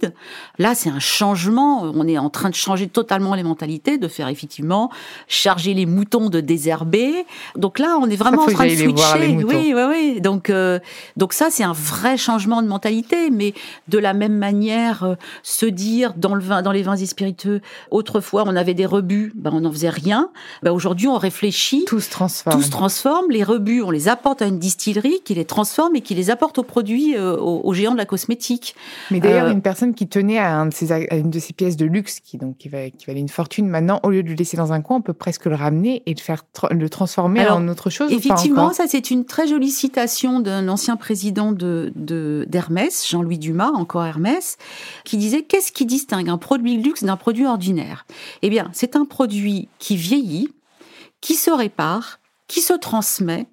Là, 0.59 0.75
c'est 0.75 0.91
un 0.91 0.99
changement. 0.99 1.83
On 1.83 2.07
est 2.07 2.19
en 2.19 2.31
train 2.31 2.51
de 2.51 2.55
changer 2.55 2.89
totalement 2.89 3.35
les 3.35 3.43
mentalités, 3.43 3.99
de 3.99 4.09
faire 4.09 4.29
effectivement 4.29 4.91
charger 5.27 5.75
les 5.75 5.87
moutons 5.87 6.29
de 6.29 6.41
désherber. 6.41 7.27
Donc 7.57 7.79
là, 7.79 7.99
on 8.01 8.09
est 8.09 8.17
vraiment 8.17 8.43
en 8.43 8.47
train 8.47 8.67
de 8.67 8.75
switcher. 8.75 9.37
Oui, 9.45 9.73
oui, 9.75 9.83
oui. 9.89 10.21
Donc, 10.21 10.51
euh, 10.51 10.79
donc 11.17 11.33
ça, 11.33 11.49
c'est 11.51 11.65
un 11.65 11.73
vrai 11.73 12.17
changement 12.17 12.63
de 12.63 12.69
mentalité. 12.69 13.31
Mais 13.31 13.55
de 13.89 13.99
la 13.99 14.15
même 14.15 14.37
manière, 14.37 15.05
euh, 15.05 15.15
se 15.43 15.67
dire 15.67 16.15
dans 16.15 16.35
le 16.35 16.43
vin, 16.43 16.63
dans 16.63 16.73
les 16.73 16.83
vins 16.83 16.97
et 16.97 17.07
spiritueux, 17.07 17.61
autrefois 17.91 18.45
on 18.47 18.57
avait 18.57 18.75
des 18.75 18.87
rebuts, 18.87 19.33
ben 19.35 19.51
on 19.53 19.61
n'en 19.61 19.73
faisait 19.73 19.91
rien. 19.91 20.31
Ben 20.63 20.73
aujourd'hui, 20.73 21.09
on 21.09 21.19
réfléchit. 21.19 21.85
Tout 21.87 22.01
se 22.01 22.11
transforme. 22.11 22.57
Tout 22.57 22.63
se 22.63 22.71
transforme. 22.71 23.31
Les 23.31 23.45
rebuts, 23.45 23.83
on 23.83 23.91
les 23.91 24.09
apporte 24.09 24.43
à 24.43 24.47
une 24.47 24.59
distillerie 24.59 25.21
qui 25.25 25.35
les 25.35 25.45
transforme 25.45 25.97
et 25.97 26.01
qui 26.01 26.15
les 26.15 26.31
apporte 26.31 26.59
aux 26.59 26.63
produits, 26.63 27.17
euh, 27.17 27.37
aux, 27.37 27.73
géants 27.75 27.93
de 27.93 27.99
la 27.99 28.07
cosmétique. 28.07 28.75
Mais 29.11 29.21
d'ailleurs, 29.21 29.49
une 29.49 29.63
personne 29.63 29.88
qui 29.95 30.09
tenait 30.09 30.39
à, 30.39 30.67
une 31.13 31.31
de 31.31 31.39
ces 31.39 31.53
pièces 31.53 31.77
de 31.77 31.87
luxe 31.87 32.21
qui 32.21 32.39
donc 32.39 32.57
qui, 32.59 32.69
va, 32.69 32.91
qui 32.91 33.07
valait 33.07 33.21
une 33.21 33.29
fortune, 33.29 33.69
maintenant 33.69 34.01
au 34.03 34.11
lieu 34.11 34.23
de 34.23 34.29
le 34.29 34.35
laisser 34.35 34.57
dans 34.57 34.73
un 34.73 34.81
coin, 34.81 34.99
on 34.99 35.01
peut 35.03 35.13
presque 35.13 35.47
le 35.47 35.55
ramener 35.55 36.03
et 36.07 36.15
le 36.15 36.21
faire 36.21 36.45
le 36.71 36.89
transformer 36.89 37.47
en 37.49 37.67
autre 37.69 37.91
chose. 37.91 38.13
Effectivement, 38.13 38.73
ça 38.73 38.85
c'est 38.87 39.11
une 39.11 39.25
très 39.25 39.47
jolie 39.47 39.71
citation 39.71 40.41
d'un 40.41 40.69
ancien 40.69 40.97
président 40.97 41.53
de 41.53 41.93
d'Hermès, 42.49 43.09
Jean-Louis 43.09 43.39
Dumas, 43.39 43.71
encore 43.71 44.05
Hermès, 44.05 44.57
qui 45.05 45.17
disait 45.17 45.43
qu'est-ce 45.43 45.73
qui 45.73 45.87
distingue 45.87 46.29
un 46.29 46.39
produit 46.39 46.77
luxe 46.77 47.05
d'un 47.05 47.17
produit 47.17 47.47
ordinaire? 47.47 48.07
Eh 48.43 48.51
bien, 48.51 48.71
c'est 48.73 48.97
un 48.97 49.05
produit 49.05 49.69
qui 49.79 49.97
vieillit, 49.97 50.49
qui 51.21 51.35
se 51.35 51.51
répare, 51.51 52.21
qui 52.47 52.61
se 52.61 52.75
transmet 52.75 53.47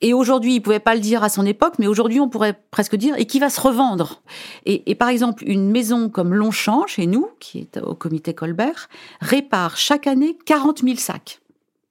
et 0.00 0.14
aujourd'hui, 0.14 0.54
il 0.54 0.60
pouvait 0.60 0.78
pas 0.78 0.94
le 0.94 1.00
dire 1.00 1.24
à 1.24 1.28
son 1.28 1.44
époque, 1.44 1.74
mais 1.78 1.86
aujourd'hui, 1.86 2.20
on 2.20 2.28
pourrait 2.28 2.60
presque 2.70 2.96
dire, 2.96 3.16
et 3.18 3.26
qui 3.26 3.40
va 3.40 3.50
se 3.50 3.60
revendre. 3.60 4.22
Et, 4.64 4.94
par 4.94 5.08
exemple, 5.08 5.44
une 5.46 5.70
maison 5.70 6.08
comme 6.08 6.34
Longchamp, 6.34 6.86
chez 6.86 7.06
nous, 7.06 7.28
qui 7.40 7.58
est 7.58 7.78
au 7.78 7.94
comité 7.94 8.34
Colbert, 8.34 8.88
répare 9.20 9.76
chaque 9.76 10.06
année 10.06 10.38
40 10.44 10.82
000 10.82 10.96
sacs. 10.96 11.40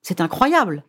C'est 0.01 0.21
incroyable. 0.21 0.83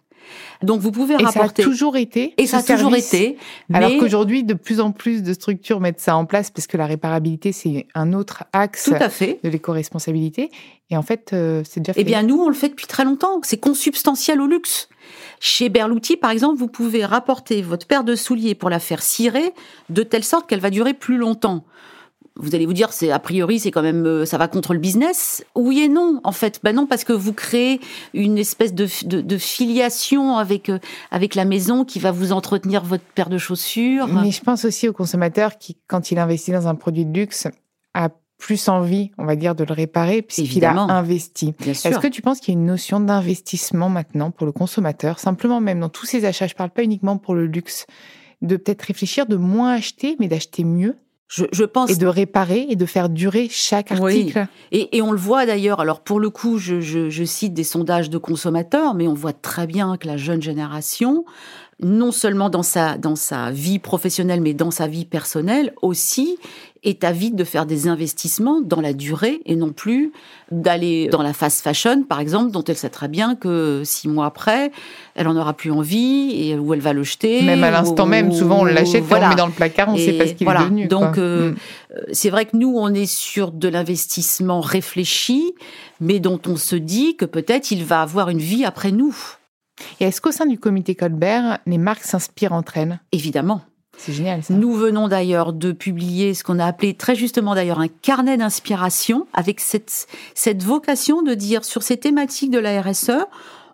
Donc 0.62 0.80
vous 0.80 0.92
pouvez 0.92 1.14
et 1.14 1.24
rapporter. 1.24 1.62
Ça 1.62 1.68
a 1.68 1.70
toujours 1.70 1.96
été. 1.96 2.34
Et 2.36 2.46
ça 2.46 2.58
a 2.58 2.62
toujours 2.62 2.94
été. 2.94 3.36
Alors 3.72 3.90
qu'aujourd'hui, 3.98 4.44
de 4.44 4.54
plus 4.54 4.80
en 4.80 4.92
plus 4.92 5.22
de 5.22 5.32
structures 5.32 5.80
mettent 5.80 6.00
ça 6.00 6.16
en 6.16 6.26
place 6.26 6.50
parce 6.50 6.66
que 6.66 6.76
la 6.76 6.86
réparabilité, 6.86 7.52
c'est 7.52 7.86
un 7.94 8.12
autre 8.12 8.44
axe 8.52 8.84
Tout 8.84 8.94
à 8.94 9.08
fait. 9.08 9.40
de 9.42 9.48
l'éco-responsabilité. 9.48 10.50
Et 10.90 10.96
en 10.96 11.02
fait, 11.02 11.30
euh, 11.32 11.62
c'est 11.68 11.80
déjà 11.80 11.92
fait. 11.92 12.00
Eh 12.00 12.04
bien, 12.04 12.22
nous, 12.22 12.40
on 12.40 12.48
le 12.48 12.54
fait 12.54 12.70
depuis 12.70 12.86
très 12.86 13.04
longtemps. 13.04 13.40
C'est 13.42 13.60
consubstantiel 13.60 14.40
au 14.40 14.46
luxe. 14.46 14.88
Chez 15.40 15.68
Berluti, 15.68 16.16
par 16.16 16.30
exemple, 16.30 16.58
vous 16.58 16.68
pouvez 16.68 17.04
rapporter 17.04 17.62
votre 17.62 17.86
paire 17.86 18.04
de 18.04 18.14
souliers 18.14 18.54
pour 18.54 18.70
la 18.70 18.78
faire 18.80 19.02
cirer 19.02 19.52
de 19.90 20.02
telle 20.02 20.24
sorte 20.24 20.48
qu'elle 20.48 20.60
va 20.60 20.70
durer 20.70 20.94
plus 20.94 21.18
longtemps. 21.18 21.64
Vous 22.38 22.54
allez 22.54 22.66
vous 22.66 22.72
dire, 22.72 22.92
c'est 22.92 23.10
a 23.10 23.18
priori, 23.18 23.58
c'est 23.58 23.70
quand 23.70 23.82
même, 23.82 24.06
euh, 24.06 24.24
ça 24.24 24.38
va 24.38 24.48
contre 24.48 24.72
le 24.72 24.78
business. 24.78 25.44
Oui 25.54 25.80
et 25.80 25.88
non, 25.88 26.20
en 26.24 26.32
fait. 26.32 26.60
Ben 26.62 26.74
non, 26.74 26.86
parce 26.86 27.04
que 27.04 27.12
vous 27.12 27.32
créez 27.32 27.80
une 28.14 28.38
espèce 28.38 28.72
de, 28.74 28.86
de, 29.04 29.38
filiation 29.38 30.36
avec 30.36 30.68
euh, 30.68 30.78
avec 31.10 31.34
la 31.34 31.44
maison 31.44 31.84
qui 31.84 31.98
va 31.98 32.12
vous 32.12 32.32
entretenir 32.32 32.84
votre 32.84 33.04
paire 33.04 33.28
de 33.28 33.38
chaussures. 33.38 34.06
Mais 34.06 34.30
je 34.30 34.40
pense 34.40 34.64
aussi 34.64 34.88
au 34.88 34.92
consommateur 34.92 35.58
qui, 35.58 35.76
quand 35.86 36.10
il 36.10 36.18
investit 36.18 36.52
dans 36.52 36.68
un 36.68 36.74
produit 36.74 37.04
de 37.04 37.12
luxe, 37.12 37.48
a 37.94 38.10
plus 38.38 38.68
envie, 38.68 39.10
on 39.18 39.26
va 39.26 39.36
dire, 39.36 39.54
de 39.54 39.64
le 39.64 39.74
réparer 39.74 40.22
puisqu'il 40.22 40.64
a 40.64 40.72
investi. 40.72 41.54
Est-ce 41.66 41.98
que 41.98 42.06
tu 42.06 42.22
penses 42.22 42.40
qu'il 42.40 42.54
y 42.54 42.56
a 42.56 42.60
une 42.60 42.66
notion 42.66 43.00
d'investissement 43.00 43.88
maintenant 43.88 44.30
pour 44.30 44.46
le 44.46 44.52
consommateur, 44.52 45.18
simplement 45.18 45.60
même 45.60 45.80
dans 45.80 45.88
tous 45.88 46.06
ces 46.06 46.24
achats, 46.24 46.46
je 46.46 46.54
parle 46.54 46.70
pas 46.70 46.84
uniquement 46.84 47.18
pour 47.18 47.34
le 47.34 47.46
luxe, 47.46 47.86
de 48.40 48.56
peut-être 48.56 48.82
réfléchir 48.82 49.26
de 49.26 49.36
moins 49.36 49.72
acheter, 49.72 50.16
mais 50.20 50.28
d'acheter 50.28 50.62
mieux? 50.62 50.96
Je, 51.28 51.64
pense 51.64 51.90
et 51.90 51.96
de 51.96 52.06
réparer 52.06 52.66
et 52.70 52.76
de 52.76 52.86
faire 52.86 53.10
durer 53.10 53.48
chaque 53.50 53.92
article. 53.92 54.46
Et, 54.72 54.96
et, 54.96 55.02
on 55.02 55.12
le 55.12 55.18
voit 55.18 55.44
d'ailleurs. 55.44 55.80
Alors 55.80 56.00
pour 56.00 56.20
le 56.20 56.30
coup, 56.30 56.56
je, 56.56 56.80
je, 56.80 57.10
je, 57.10 57.24
cite 57.24 57.52
des 57.52 57.64
sondages 57.64 58.08
de 58.08 58.16
consommateurs, 58.16 58.94
mais 58.94 59.06
on 59.06 59.14
voit 59.14 59.34
très 59.34 59.66
bien 59.66 59.98
que 59.98 60.06
la 60.06 60.16
jeune 60.16 60.40
génération 60.40 61.24
non 61.80 62.10
seulement 62.10 62.50
dans 62.50 62.64
sa, 62.64 62.98
dans 62.98 63.16
sa 63.16 63.50
vie 63.50 63.78
professionnelle, 63.78 64.40
mais 64.40 64.54
dans 64.54 64.72
sa 64.72 64.88
vie 64.88 65.04
personnelle 65.04 65.72
aussi, 65.80 66.38
est 66.84 67.04
avide 67.04 67.34
de 67.34 67.44
faire 67.44 67.66
des 67.66 67.88
investissements 67.88 68.60
dans 68.60 68.80
la 68.80 68.92
durée 68.92 69.40
et 69.46 69.56
non 69.56 69.72
plus 69.72 70.12
d'aller 70.50 71.08
dans 71.08 71.22
la 71.22 71.32
fast 71.32 71.62
fashion, 71.62 72.04
par 72.04 72.20
exemple, 72.20 72.52
dont 72.52 72.62
elle 72.64 72.76
sait 72.76 72.88
très 72.88 73.08
bien 73.08 73.34
que 73.34 73.82
six 73.84 74.08
mois 74.08 74.26
après, 74.26 74.70
elle 75.14 75.28
en 75.28 75.36
aura 75.36 75.54
plus 75.54 75.70
envie 75.70 76.30
et 76.34 76.56
où 76.56 76.72
elle 76.74 76.80
va 76.80 76.92
le 76.92 77.02
jeter. 77.02 77.42
Même 77.42 77.64
à 77.64 77.70
l'instant 77.70 78.06
même, 78.06 78.32
souvent 78.32 78.60
on 78.60 78.64
l'achète, 78.64 79.04
voilà. 79.04 79.26
on 79.26 79.28
le 79.30 79.34
met 79.34 79.40
dans 79.40 79.46
le 79.46 79.52
placard, 79.52 79.88
on 79.88 79.94
ne 79.94 79.98
sait 79.98 80.12
pas 80.12 80.26
ce 80.26 80.34
qu'il 80.34 80.48
est 80.48 80.58
devenu. 80.58 80.86
Donc 80.86 81.18
euh, 81.18 81.52
mm. 81.52 81.56
c'est 82.12 82.30
vrai 82.30 82.46
que 82.46 82.56
nous, 82.56 82.74
on 82.76 82.94
est 82.94 83.06
sur 83.06 83.50
de 83.50 83.68
l'investissement 83.68 84.60
réfléchi, 84.60 85.54
mais 86.00 86.20
dont 86.20 86.40
on 86.46 86.56
se 86.56 86.76
dit 86.76 87.16
que 87.16 87.24
peut-être 87.24 87.70
il 87.70 87.84
va 87.84 88.02
avoir 88.02 88.30
une 88.30 88.38
vie 88.38 88.64
après 88.64 88.92
nous. 88.92 89.16
Et 90.00 90.04
est-ce 90.04 90.20
qu'au 90.20 90.32
sein 90.32 90.46
du 90.46 90.58
comité 90.58 90.94
Colbert, 90.94 91.58
les 91.66 91.78
marques 91.78 92.04
s'inspirent 92.04 92.52
entre 92.52 92.76
elles? 92.76 93.00
Évidemment. 93.12 93.62
C'est 93.98 94.12
génial. 94.12 94.44
Ça. 94.44 94.54
Nous 94.54 94.72
venons 94.72 95.08
d'ailleurs 95.08 95.52
de 95.52 95.72
publier 95.72 96.32
ce 96.32 96.44
qu'on 96.44 96.60
a 96.60 96.66
appelé 96.66 96.94
très 96.94 97.16
justement 97.16 97.54
d'ailleurs 97.54 97.80
un 97.80 97.88
carnet 97.88 98.36
d'inspiration 98.36 99.26
avec 99.34 99.58
cette, 99.58 100.06
cette 100.34 100.62
vocation 100.62 101.22
de 101.22 101.34
dire 101.34 101.64
sur 101.64 101.82
ces 101.82 101.96
thématiques 101.96 102.52
de 102.52 102.60
la 102.60 102.80
RSE, 102.80 103.26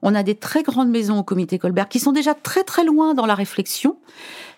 on 0.04 0.14
a 0.14 0.22
des 0.22 0.34
très 0.34 0.62
grandes 0.62 0.90
maisons 0.90 1.18
au 1.18 1.22
comité 1.24 1.58
Colbert 1.58 1.88
qui 1.88 1.98
sont 1.98 2.12
déjà 2.12 2.34
très 2.34 2.62
très 2.62 2.84
loin 2.84 3.14
dans 3.14 3.24
la 3.24 3.34
réflexion, 3.34 3.96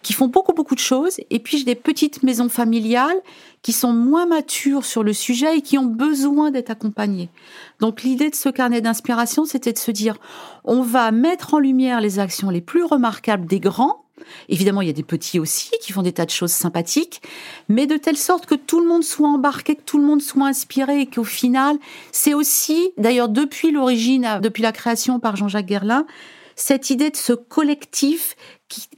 qui 0.03 0.12
font 0.12 0.26
beaucoup 0.26 0.53
beaucoup 0.53 0.75
de 0.75 0.81
choses, 0.81 1.19
et 1.31 1.38
puis 1.38 1.59
j'ai 1.59 1.65
des 1.65 1.76
petites 1.76 2.25
maisons 2.25 2.49
familiales 2.49 3.17
qui 3.62 3.73
sont 3.73 3.93
moins 3.93 4.26
matures 4.26 4.85
sur 4.85 5.05
le 5.05 5.12
sujet 5.12 5.59
et 5.59 5.62
qui 5.62 5.79
ont 5.79 5.87
besoin 5.87 6.50
d'être 6.50 6.71
accompagnées. 6.71 7.31
Donc 7.81 8.03
l'idée 8.03 8.29
de 8.29 8.35
ce 8.35 8.49
carnet 8.49 8.81
d'inspiration, 8.81 9.45
c'était 9.45 9.73
de 9.73 9.79
se 9.79 9.93
dire, 9.93 10.17
on 10.65 10.83
va 10.83 11.12
mettre 11.12 11.55
en 11.55 11.61
lumière 11.61 12.00
les 12.00 12.19
actions 12.19 12.50
les 12.50 12.61
plus 12.61 12.85
remarquables 12.85 13.47
des 13.47 13.61
grands, 13.61 14.05
Évidemment, 14.49 14.82
il 14.82 14.87
y 14.87 14.90
a 14.90 14.94
des 14.94 15.02
petits 15.02 15.38
aussi 15.38 15.70
qui 15.80 15.92
font 15.92 16.02
des 16.02 16.12
tas 16.12 16.25
de 16.25 16.30
choses 16.30 16.52
sympathiques, 16.52 17.23
mais 17.68 17.87
de 17.87 17.96
telle 17.96 18.16
sorte 18.16 18.46
que 18.46 18.54
tout 18.54 18.80
le 18.80 18.88
monde 18.88 19.04
soit 19.04 19.28
embarqué, 19.28 19.76
que 19.76 19.82
tout 19.82 19.99
le 19.99 20.04
monde 20.04 20.23
soit 20.23 20.46
inspiré 20.46 21.00
et 21.00 21.06
qu'au 21.06 21.25
final, 21.25 21.76
c'est 22.12 22.35
aussi, 22.35 22.92
d'ailleurs 22.96 23.28
depuis 23.28 23.70
l'origine, 23.70 24.40
depuis 24.42 24.62
la 24.62 24.73
création 24.73 25.20
par 25.20 25.37
Jean-Jacques 25.37 25.66
Guerlain, 25.66 26.06
cette 26.54 26.90
idée 26.90 27.11
de 27.11 27.16
ce 27.16 27.32
collectif 27.32 28.37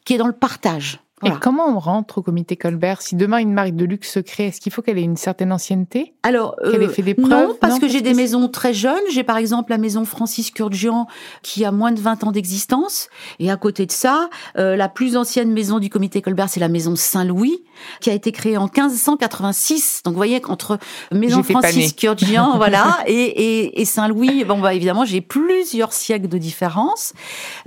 qui 0.04 0.14
est 0.14 0.18
dans 0.18 0.28
le 0.28 0.32
partage. 0.32 1.00
Et 1.24 1.30
comment 1.40 1.66
on 1.68 1.78
rentre 1.78 2.18
au 2.18 2.22
comité 2.22 2.56
Colbert 2.56 3.02
Si 3.02 3.16
demain 3.16 3.38
une 3.38 3.52
marque 3.52 3.74
de 3.74 3.84
luxe 3.84 4.12
se 4.12 4.20
crée, 4.20 4.46
est-ce 4.46 4.60
qu'il 4.60 4.72
faut 4.72 4.82
qu'elle 4.82 4.98
ait 4.98 5.02
une 5.02 5.16
certaine 5.16 5.52
ancienneté 5.52 6.14
Alors, 6.22 6.54
qu'elle 6.56 6.82
ait 6.82 6.88
fait 6.88 7.02
des 7.02 7.14
preuves 7.14 7.48
Non, 7.48 7.56
parce 7.60 7.78
que 7.78 7.88
j'ai 7.88 8.00
des 8.00 8.14
maisons 8.14 8.48
très 8.48 8.72
jeunes. 8.72 9.02
J'ai 9.10 9.24
par 9.24 9.36
exemple 9.36 9.70
la 9.70 9.78
maison 9.78 10.04
Francis 10.04 10.50
Curgian 10.50 11.06
qui 11.42 11.64
a 11.64 11.72
moins 11.72 11.92
de 11.92 12.00
20 12.00 12.24
ans 12.24 12.32
d'existence. 12.32 13.08
Et 13.38 13.50
à 13.50 13.56
côté 13.56 13.86
de 13.86 13.92
ça, 13.92 14.28
euh, 14.58 14.76
la 14.76 14.88
plus 14.88 15.16
ancienne 15.16 15.52
maison 15.52 15.78
du 15.78 15.90
comité 15.90 16.22
Colbert, 16.22 16.48
c'est 16.48 16.60
la 16.60 16.68
maison 16.68 16.94
Saint-Louis, 16.96 17.62
qui 18.00 18.10
a 18.10 18.12
été 18.12 18.32
créée 18.32 18.56
en 18.56 18.64
1586. 18.64 20.02
Donc 20.04 20.14
vous 20.14 20.18
voyez 20.18 20.40
qu'entre 20.40 20.78
maison 21.12 21.42
Francis 21.42 21.92
Curgian, 21.94 22.56
voilà, 22.56 22.98
et, 23.06 23.14
et, 23.14 23.80
et 23.80 23.84
Saint-Louis, 23.84 24.44
bon 24.44 24.60
bah 24.60 24.74
évidemment 24.74 25.04
j'ai 25.04 25.20
plusieurs 25.20 25.92
siècles 25.92 26.28
de 26.28 26.38
différence. 26.38 27.12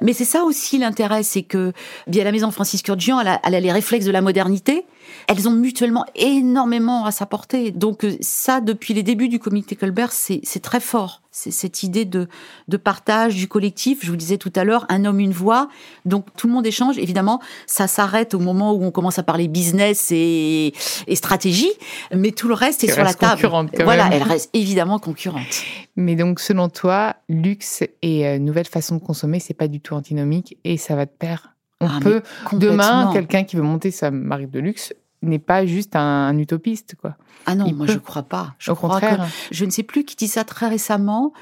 Mais 0.01 0.13
c'est 0.13 0.25
ça 0.25 0.43
aussi 0.43 0.77
l'intérêt, 0.77 1.23
c'est 1.23 1.43
que 1.43 1.73
bien 2.07 2.23
la 2.23 2.31
maison 2.31 2.51
Francis 2.51 2.81
Curgian, 2.81 3.19
elle 3.19 3.27
a, 3.27 3.40
elle 3.43 3.55
a 3.55 3.59
les 3.59 3.71
réflexes 3.71 4.05
de 4.05 4.11
la 4.11 4.21
modernité. 4.21 4.85
Elles 5.27 5.47
ont 5.47 5.51
mutuellement 5.51 6.05
énormément 6.15 7.05
à 7.05 7.11
s'apporter. 7.11 7.71
Donc 7.71 8.03
euh, 8.03 8.15
ça, 8.21 8.61
depuis 8.61 8.93
les 8.93 9.03
débuts 9.03 9.29
du 9.29 9.39
comité 9.39 9.75
Colbert, 9.75 10.11
c'est 10.11 10.41
très 10.61 10.79
fort. 10.79 11.21
C'est 11.31 11.51
cette 11.51 11.83
idée 11.83 12.03
de, 12.03 12.27
de 12.67 12.77
partage 12.77 13.35
du 13.35 13.47
collectif. 13.47 13.99
Je 14.03 14.09
vous 14.09 14.17
disais 14.17 14.37
tout 14.37 14.51
à 14.55 14.63
l'heure, 14.63 14.85
un 14.89 15.05
homme, 15.05 15.19
une 15.19 15.31
voix. 15.31 15.69
Donc 16.05 16.25
tout 16.37 16.47
le 16.47 16.53
monde 16.53 16.65
échange. 16.65 16.97
Évidemment, 16.97 17.39
ça 17.67 17.87
s'arrête 17.87 18.33
au 18.33 18.39
moment 18.39 18.73
où 18.73 18.83
on 18.83 18.91
commence 18.91 19.17
à 19.17 19.23
parler 19.23 19.47
business 19.47 20.11
et, 20.11 20.73
et 21.07 21.15
stratégie, 21.15 21.71
mais 22.13 22.31
tout 22.31 22.47
le 22.47 22.53
reste 22.53 22.83
est 22.83 22.91
sur 22.91 23.03
la 23.03 23.13
table. 23.13 23.47
voilà, 23.83 24.09
elle 24.11 24.23
reste 24.23 24.49
évidemment 24.53 24.99
concurrente. 24.99 25.63
Mais 25.95 26.15
donc, 26.15 26.39
selon 26.39 26.69
toi, 26.69 27.15
luxe 27.29 27.83
et 28.01 28.27
euh, 28.27 28.39
nouvelle 28.39 28.67
façon 28.67 28.95
de 28.95 29.01
consommer, 29.01 29.39
c'est 29.39 29.53
pas 29.53 29.67
du 29.67 29.79
tout 29.79 29.93
antinomique 29.93 30.57
et 30.63 30.77
ça 30.77 30.95
va 30.95 31.05
de 31.05 31.11
pair 31.11 31.55
on 31.81 31.87
ah, 31.87 31.99
peut 32.01 32.21
demain 32.53 33.11
quelqu'un 33.11 33.43
qui 33.43 33.55
veut 33.55 33.61
monter 33.63 33.91
sa 33.91 34.11
marque 34.11 34.49
de 34.49 34.59
luxe 34.59 34.93
n'est 35.21 35.39
pas 35.39 35.65
juste 35.65 35.95
un, 35.95 36.27
un 36.27 36.37
utopiste, 36.37 36.95
quoi. 36.99 37.15
Ah 37.45 37.55
non, 37.55 37.65
Il 37.65 37.75
moi 37.75 37.85
peut. 37.87 37.93
je 37.93 37.97
crois 37.99 38.23
pas. 38.23 38.55
Je 38.57 38.71
Au 38.71 38.75
crois 38.75 38.89
contraire. 38.89 39.25
que 39.25 39.55
je 39.55 39.65
ne 39.65 39.69
sais 39.71 39.83
plus 39.83 40.03
qui 40.03 40.15
dit 40.15 40.27
ça 40.27 40.43
très 40.43 40.67
récemment. 40.67 41.33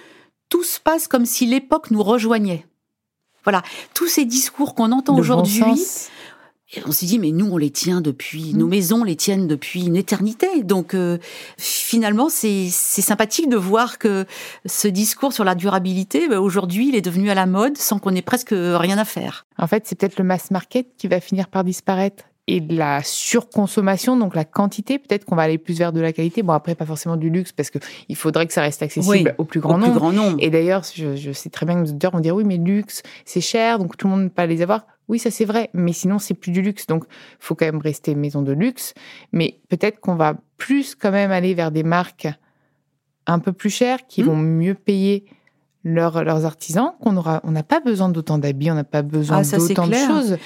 Tout 0.50 0.64
se 0.64 0.80
passe 0.80 1.08
comme 1.08 1.26
si 1.26 1.46
l'époque 1.46 1.92
nous 1.92 2.04
rejoignait. 2.04 2.66
Voilà, 3.44 3.62
tous 3.94 4.08
ces 4.08 4.26
discours 4.26 4.76
qu'on 4.76 4.92
entend 4.92 5.14
bon 5.14 5.20
aujourd'hui. 5.20 5.62
Et 6.76 6.82
on 6.86 6.92
s'est 6.92 7.06
dit 7.08 7.18
mais 7.20 7.32
nous 7.32 7.48
on 7.52 7.58
les 7.58 7.72
tient 7.72 8.02
depuis, 8.02 8.54
nos 8.54 8.68
Mm. 8.68 8.70
maisons 8.70 9.04
les 9.04 9.16
tiennent 9.16 9.48
depuis 9.48 9.86
une 9.86 9.96
éternité. 9.96 10.64
Donc 10.64 10.94
euh, 10.94 11.18
finalement 11.58 12.30
c'est 12.30 12.68
c'est 12.72 13.02
sympathique 13.02 13.50
de 13.50 13.58
voir 13.58 13.98
que 13.98 14.26
ce 14.66 14.88
discours 14.88 15.34
sur 15.34 15.44
la 15.44 15.56
durabilité 15.56 16.28
ben, 16.28 16.38
aujourd'hui 16.40 16.90
il 16.90 16.96
est 16.96 17.02
devenu 17.02 17.30
à 17.30 17.36
la 17.36 17.46
mode 17.46 17.78
sans 17.78 18.00
qu'on 18.00 18.14
ait 18.16 18.22
presque 18.22 18.54
rien 18.54 18.98
à 18.98 19.06
faire. 19.06 19.46
En 19.58 19.68
fait, 19.68 19.84
c'est 19.88 19.96
peut-être 19.98 20.18
le 20.18 20.24
mass 20.24 20.52
market 20.52 20.88
qui 20.98 21.08
va 21.08 21.20
finir 21.20 21.48
par 21.48 21.64
disparaître. 21.64 22.24
Et 22.52 22.62
de 22.62 22.76
la 22.76 23.04
surconsommation, 23.04 24.18
donc 24.18 24.34
la 24.34 24.44
quantité, 24.44 24.98
peut-être 24.98 25.24
qu'on 25.26 25.36
va 25.36 25.44
aller 25.44 25.60
plus 25.60 25.78
vers 25.78 25.92
de 25.94 26.00
la 26.02 26.12
qualité. 26.14 26.42
Bon, 26.42 26.54
après, 26.54 26.74
pas 26.74 26.86
forcément 26.86 27.16
du 27.16 27.30
luxe, 27.30 27.52
parce 27.52 27.70
que 27.70 27.78
il 28.08 28.16
faudrait 28.16 28.48
que 28.48 28.54
ça 28.54 28.62
reste 28.64 28.82
accessible 28.82 29.14
Oui, 29.28 29.34
au 29.38 29.44
plus 29.46 29.60
grand 29.60 29.76
Au 29.76 29.78
nombre. 29.78 29.92
plus 29.92 30.00
grand 30.00 30.12
nombre. 30.12 30.38
Et 30.40 30.50
d'ailleurs, 30.50 30.82
je, 30.96 31.16
je 31.16 31.32
sais 31.32 31.50
très 31.52 31.68
bien 31.68 31.76
que 31.76 31.84
les 31.84 31.90
auditeurs 31.92 32.12
vont 32.12 32.20
dire 32.22 32.36
oui, 32.36 32.44
mais 32.46 32.58
luxe, 32.58 33.04
c'est 33.24 33.42
cher, 33.42 33.78
donc 33.78 33.98
tout 33.98 34.08
le 34.08 34.12
monde 34.14 34.24
ne 34.24 34.28
peut 34.30 34.34
pas 34.34 34.48
les 34.48 34.64
avoir. 34.64 34.88
Oui, 35.10 35.20
ça 35.20 35.32
c'est 35.32 35.44
vrai, 35.46 35.70
mais 35.74 35.92
sinon 35.92 36.20
c'est 36.20 36.34
plus 36.36 36.52
du 36.52 36.62
luxe. 36.62 36.86
Donc, 36.88 37.04
il 37.10 37.38
faut 37.40 37.56
quand 37.56 37.66
même 37.66 37.80
rester 37.82 38.16
maison 38.16 38.42
de 38.42 38.54
luxe. 38.54 38.94
Mais 39.34 39.60
peut-être 39.68 40.00
qu'on 40.00 40.16
va 40.16 40.36
plus 40.58 40.96
quand 40.96 41.12
même 41.12 41.32
aller 41.32 41.54
vers 41.54 41.72
des 41.72 41.84
marques 41.84 42.28
un 43.28 43.40
peu 43.40 43.52
plus 43.52 43.70
chères, 43.70 44.08
qui 44.08 44.22
Mm. 44.24 44.26
vont 44.26 44.38
mieux 44.38 44.74
payer 44.76 45.26
leurs, 45.84 46.24
leurs 46.24 46.46
artisans, 46.46 46.92
qu'on 47.02 47.16
aura, 47.18 47.42
on 47.44 47.52
n'a 47.52 47.64
pas 47.64 47.80
besoin 47.80 48.10
d'autant 48.10 48.38
d'habits, 48.38 48.70
on 48.72 48.76
n'a 48.76 48.84
pas 48.84 49.02
besoin 49.02 49.42
Ah, 49.44 49.58
d'autant 49.58 49.88
de 49.88 49.94
choses. 49.94 50.38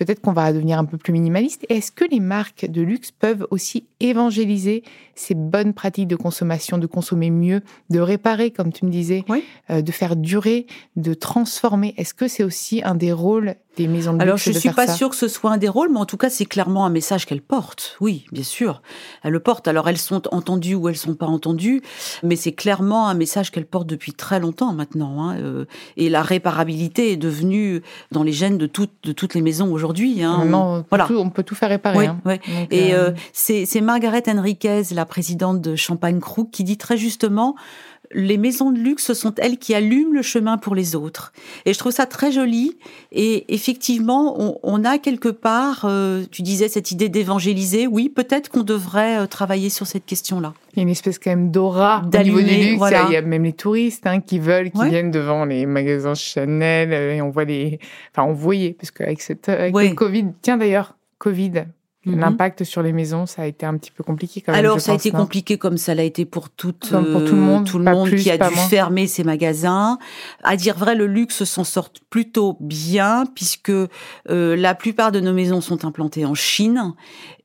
Peut-être 0.00 0.22
qu'on 0.22 0.32
va 0.32 0.50
devenir 0.50 0.78
un 0.78 0.86
peu 0.86 0.96
plus 0.96 1.12
minimaliste. 1.12 1.66
Est-ce 1.68 1.92
que 1.92 2.06
les 2.10 2.20
marques 2.20 2.64
de 2.66 2.80
luxe 2.80 3.10
peuvent 3.10 3.46
aussi 3.50 3.84
évangéliser 4.00 4.82
ces 5.14 5.34
bonnes 5.34 5.74
pratiques 5.74 6.08
de 6.08 6.16
consommation, 6.16 6.78
de 6.78 6.86
consommer 6.86 7.28
mieux, 7.28 7.60
de 7.90 8.00
réparer, 8.00 8.50
comme 8.50 8.72
tu 8.72 8.86
me 8.86 8.90
disais, 8.90 9.24
Oui. 9.28 9.44
euh, 9.68 9.82
de 9.82 9.92
faire 9.92 10.16
durer, 10.16 10.66
de 10.96 11.12
transformer? 11.12 11.92
Est-ce 11.98 12.14
que 12.14 12.28
c'est 12.28 12.44
aussi 12.44 12.80
un 12.82 12.94
des 12.94 13.12
rôles 13.12 13.56
des 13.76 13.86
maisons 13.88 14.14
de 14.14 14.22
Alors, 14.22 14.34
luxe 14.36 14.46
je 14.46 14.52
de 14.52 14.58
suis 14.58 14.70
pas 14.70 14.88
sûre 14.88 15.10
que 15.10 15.16
ce 15.16 15.28
soit 15.28 15.52
un 15.52 15.56
des 15.58 15.68
rôles, 15.68 15.90
mais 15.92 16.00
en 16.00 16.06
tout 16.06 16.16
cas, 16.16 16.28
c'est 16.30 16.44
clairement 16.46 16.84
un 16.86 16.90
message 16.90 17.24
qu'elles 17.26 17.40
portent. 17.42 17.96
Oui, 18.00 18.24
bien 18.32 18.42
sûr. 18.42 18.82
Elles 19.22 19.32
le 19.32 19.38
portent. 19.40 19.68
Alors, 19.68 19.88
elles 19.88 19.98
sont 19.98 20.22
entendues 20.34 20.74
ou 20.74 20.88
elles 20.88 20.96
sont 20.96 21.14
pas 21.14 21.26
entendues, 21.26 21.82
mais 22.24 22.36
c'est 22.36 22.52
clairement 22.52 23.06
un 23.08 23.14
message 23.14 23.50
qu'elles 23.52 23.66
portent 23.66 23.86
depuis 23.86 24.12
très 24.12 24.40
longtemps 24.40 24.72
maintenant. 24.72 25.28
hein, 25.28 25.36
euh, 25.38 25.66
et 25.96 26.08
la 26.08 26.22
réparabilité 26.22 27.12
est 27.12 27.16
devenue 27.16 27.82
dans 28.12 28.22
les 28.22 28.32
gènes 28.32 28.56
de 28.58 28.66
toutes, 28.66 28.92
de 29.04 29.12
toutes 29.12 29.34
les 29.34 29.42
maisons 29.42 29.70
aujourd'hui. 29.72 29.89
Hein. 30.22 30.38
Maintenant, 30.38 30.76
on 30.76 30.82
peut, 30.82 30.86
voilà. 30.90 31.06
tout, 31.06 31.16
on 31.16 31.30
peut 31.30 31.42
tout 31.42 31.54
faire 31.54 31.68
réparer. 31.68 31.98
Oui, 31.98 32.06
hein. 32.06 32.18
oui. 32.24 32.34
Donc, 32.34 32.72
Et 32.72 32.94
euh, 32.94 33.10
euh, 33.10 33.12
c'est 33.32 33.66
c'est 33.66 33.80
Margaret 33.80 34.22
Henriquez, 34.28 34.82
la 34.92 35.04
présidente 35.04 35.60
de 35.60 35.76
Champagne 35.76 36.20
Crook, 36.20 36.50
qui 36.50 36.64
dit 36.64 36.76
très 36.76 36.96
justement 36.96 37.54
les 38.12 38.36
maisons 38.38 38.70
de 38.72 38.78
luxe, 38.78 39.04
ce 39.06 39.14
sont 39.14 39.34
elles 39.38 39.56
qui 39.58 39.74
allument 39.74 40.12
le 40.12 40.22
chemin 40.22 40.58
pour 40.58 40.74
les 40.74 40.96
autres. 40.96 41.32
Et 41.64 41.72
je 41.72 41.78
trouve 41.78 41.92
ça 41.92 42.06
très 42.06 42.32
joli. 42.32 42.76
Et 43.12 43.52
effectivement, 43.54 44.34
on, 44.40 44.58
on 44.62 44.84
a 44.84 44.98
quelque 44.98 45.28
part, 45.28 45.84
euh, 45.84 46.24
tu 46.30 46.42
disais 46.42 46.68
cette 46.68 46.90
idée 46.90 47.08
d'évangéliser. 47.08 47.86
Oui, 47.86 48.08
peut-être 48.08 48.48
qu'on 48.48 48.62
devrait 48.62 49.18
euh, 49.20 49.26
travailler 49.26 49.70
sur 49.70 49.86
cette 49.86 50.06
question-là. 50.06 50.54
Il 50.72 50.76
y 50.78 50.80
a 50.80 50.82
une 50.82 50.88
espèce 50.88 51.18
quand 51.18 51.30
même 51.30 51.50
d'aura 51.50 52.02
au 52.04 52.08
D'allumer, 52.08 52.42
niveau 52.42 52.54
du 52.54 52.64
luxe. 52.66 52.78
voilà. 52.78 53.04
Il 53.08 53.12
y 53.12 53.16
a 53.16 53.22
même 53.22 53.44
les 53.44 53.52
touristes 53.52 54.06
hein, 54.06 54.20
qui 54.20 54.38
veulent, 54.38 54.70
qui 54.70 54.78
Ouais. 54.78 54.88
viennent 54.90 55.10
devant 55.10 55.44
les 55.44 55.66
magasins 55.66 56.14
Chanel 56.14 56.92
euh, 56.92 57.14
et 57.14 57.22
on 57.22 57.30
voit 57.30 57.44
les. 57.44 57.78
Enfin, 58.12 58.28
on 58.28 58.32
voyait 58.34 58.72
parce 58.72 58.90
qu'avec 58.90 59.20
cette 59.22 59.48
avec 59.48 59.74
Ouais. 59.74 59.88
le 59.88 59.94
Covid. 59.94 60.26
Tiens 60.42 60.56
d'ailleurs, 60.56 60.96
Covid. 61.18 61.52
Mhm. 62.06 62.18
L'impact 62.18 62.64
sur 62.64 62.82
les 62.82 62.94
maisons, 62.94 63.26
ça 63.26 63.42
a 63.42 63.46
été 63.46 63.66
un 63.66 63.76
petit 63.76 63.90
peu 63.90 64.02
compliqué 64.02 64.40
quand 64.40 64.52
même. 64.52 64.58
Alors, 64.58 64.78
je 64.78 64.84
ça 64.84 64.92
a 64.92 64.94
été 64.94 65.10
compliqué 65.10 65.58
comme 65.58 65.76
ça 65.76 65.94
l'a 65.94 66.02
été 66.02 66.24
pour, 66.24 66.48
toute, 66.48 66.88
Comme 66.90 67.12
pour 67.12 67.24
tout 67.26 67.34
le 67.34 67.42
euh, 67.42 67.44
monde, 67.44 67.66
tout 67.66 67.78
le 67.78 67.84
monde 67.84 68.08
plus, 68.08 68.22
qui 68.22 68.30
a 68.30 68.38
dû 68.38 68.54
moins. 68.54 68.68
fermer 68.68 69.06
ses 69.06 69.22
magasins. 69.22 69.98
À 70.42 70.56
dire 70.56 70.78
vrai, 70.78 70.94
le 70.94 71.06
luxe 71.06 71.44
s'en 71.44 71.62
sort 71.62 71.90
plutôt 72.08 72.56
bien 72.60 73.24
puisque 73.34 73.70
euh, 73.70 73.88
la 74.28 74.74
plupart 74.74 75.12
de 75.12 75.20
nos 75.20 75.34
maisons 75.34 75.60
sont 75.60 75.84
implantées 75.84 76.24
en 76.24 76.34
Chine 76.34 76.94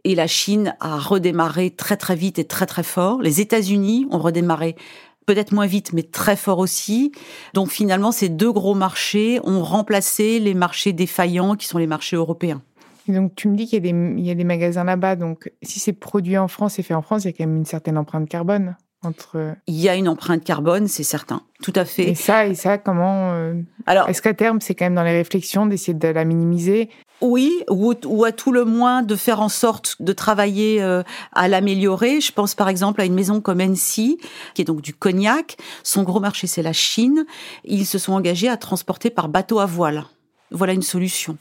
et 0.05 0.15
la 0.15 0.27
Chine 0.27 0.73
a 0.79 0.99
redémarré 0.99 1.71
très 1.71 1.97
très 1.97 2.15
vite 2.15 2.39
et 2.39 2.45
très 2.45 2.65
très 2.65 2.83
fort. 2.83 3.21
Les 3.21 3.41
États-Unis 3.41 4.07
ont 4.09 4.19
redémarré 4.19 4.77
peut-être 5.25 5.51
moins 5.51 5.65
vite, 5.65 5.91
mais 5.91 6.03
très 6.03 6.37
fort 6.37 6.59
aussi. 6.59 7.11
Donc 7.53 7.71
finalement, 7.71 8.13
ces 8.13 8.29
deux 8.29 8.53
gros 8.53 8.75
marchés 8.75 9.39
ont 9.43 9.63
remplacé 9.63 10.39
les 10.39 10.53
marchés 10.53 10.93
défaillants 10.93 11.55
qui 11.55 11.67
sont 11.67 11.77
les 11.77 11.87
marchés 11.87 12.15
européens. 12.15 12.61
Et 13.07 13.13
donc, 13.13 13.35
tu 13.35 13.47
me 13.47 13.55
dis 13.55 13.65
qu'il 13.67 13.75
y, 13.85 13.89
a 13.89 13.91
des- 13.91 14.13
il 14.17 14.25
y 14.25 14.31
a 14.31 14.35
des 14.35 14.43
magasins 14.43 14.83
là-bas. 14.83 15.15
Donc, 15.15 15.51
si 15.61 15.79
c'est 15.79 15.93
produit 15.93 16.37
en 16.37 16.47
France 16.47 16.79
et 16.79 16.83
fait 16.83 16.93
en 16.93 17.01
France, 17.01 17.23
il 17.23 17.27
y 17.27 17.29
a 17.29 17.33
quand 17.33 17.45
même 17.45 17.57
une 17.57 17.65
certaine 17.65 17.97
empreinte 17.97 18.27
carbone 18.27 18.75
entre. 19.03 19.55
Il 19.67 19.75
y 19.75 19.87
a 19.87 19.95
une 19.95 20.07
empreinte 20.07 20.43
carbone, 20.43 20.87
c'est 20.87 21.03
certain, 21.03 21.41
tout 21.61 21.73
à 21.75 21.85
fait. 21.85 22.09
Et 22.09 22.15
ça, 22.15 22.47
et 22.47 22.55
ça, 22.55 22.77
comment 22.79 23.33
euh, 23.33 23.53
Alors, 23.85 24.09
Est-ce 24.09 24.21
qu'à 24.21 24.33
terme, 24.33 24.61
c'est 24.61 24.73
quand 24.73 24.85
même 24.85 24.95
dans 24.95 25.03
les 25.03 25.11
réflexions 25.11 25.67
d'essayer 25.67 25.93
de 25.93 26.07
la 26.07 26.25
minimiser? 26.25 26.89
Oui, 27.21 27.51
ou, 27.69 27.93
ou 28.05 28.25
à 28.25 28.31
tout 28.33 28.51
le 28.51 28.65
moins 28.65 29.01
de 29.01 29.15
faire 29.15 29.39
en 29.41 29.47
sorte 29.47 30.01
de 30.01 30.11
travailler 30.11 30.81
euh, 30.83 31.01
à 31.33 31.47
l'améliorer. 31.47 32.19
Je 32.19 32.31
pense 32.33 32.55
par 32.55 32.67
exemple 32.67 32.99
à 32.99 33.05
une 33.05 33.13
maison 33.13 33.39
comme 33.39 33.61
NC, 33.61 34.17
qui 34.53 34.61
est 34.61 34.65
donc 34.65 34.81
du 34.81 34.93
cognac. 34.93 35.55
Son 35.83 36.03
gros 36.03 36.19
marché, 36.19 36.45
c'est 36.47 36.61
la 36.61 36.73
Chine. 36.73 37.25
Ils 37.63 37.85
se 37.85 37.99
sont 37.99 38.13
engagés 38.13 38.49
à 38.49 38.57
transporter 38.57 39.09
par 39.09 39.29
bateau 39.29 39.59
à 39.59 39.65
voile. 39.65 40.03
Voilà 40.51 40.73
une 40.73 40.83
solution. 40.83 41.37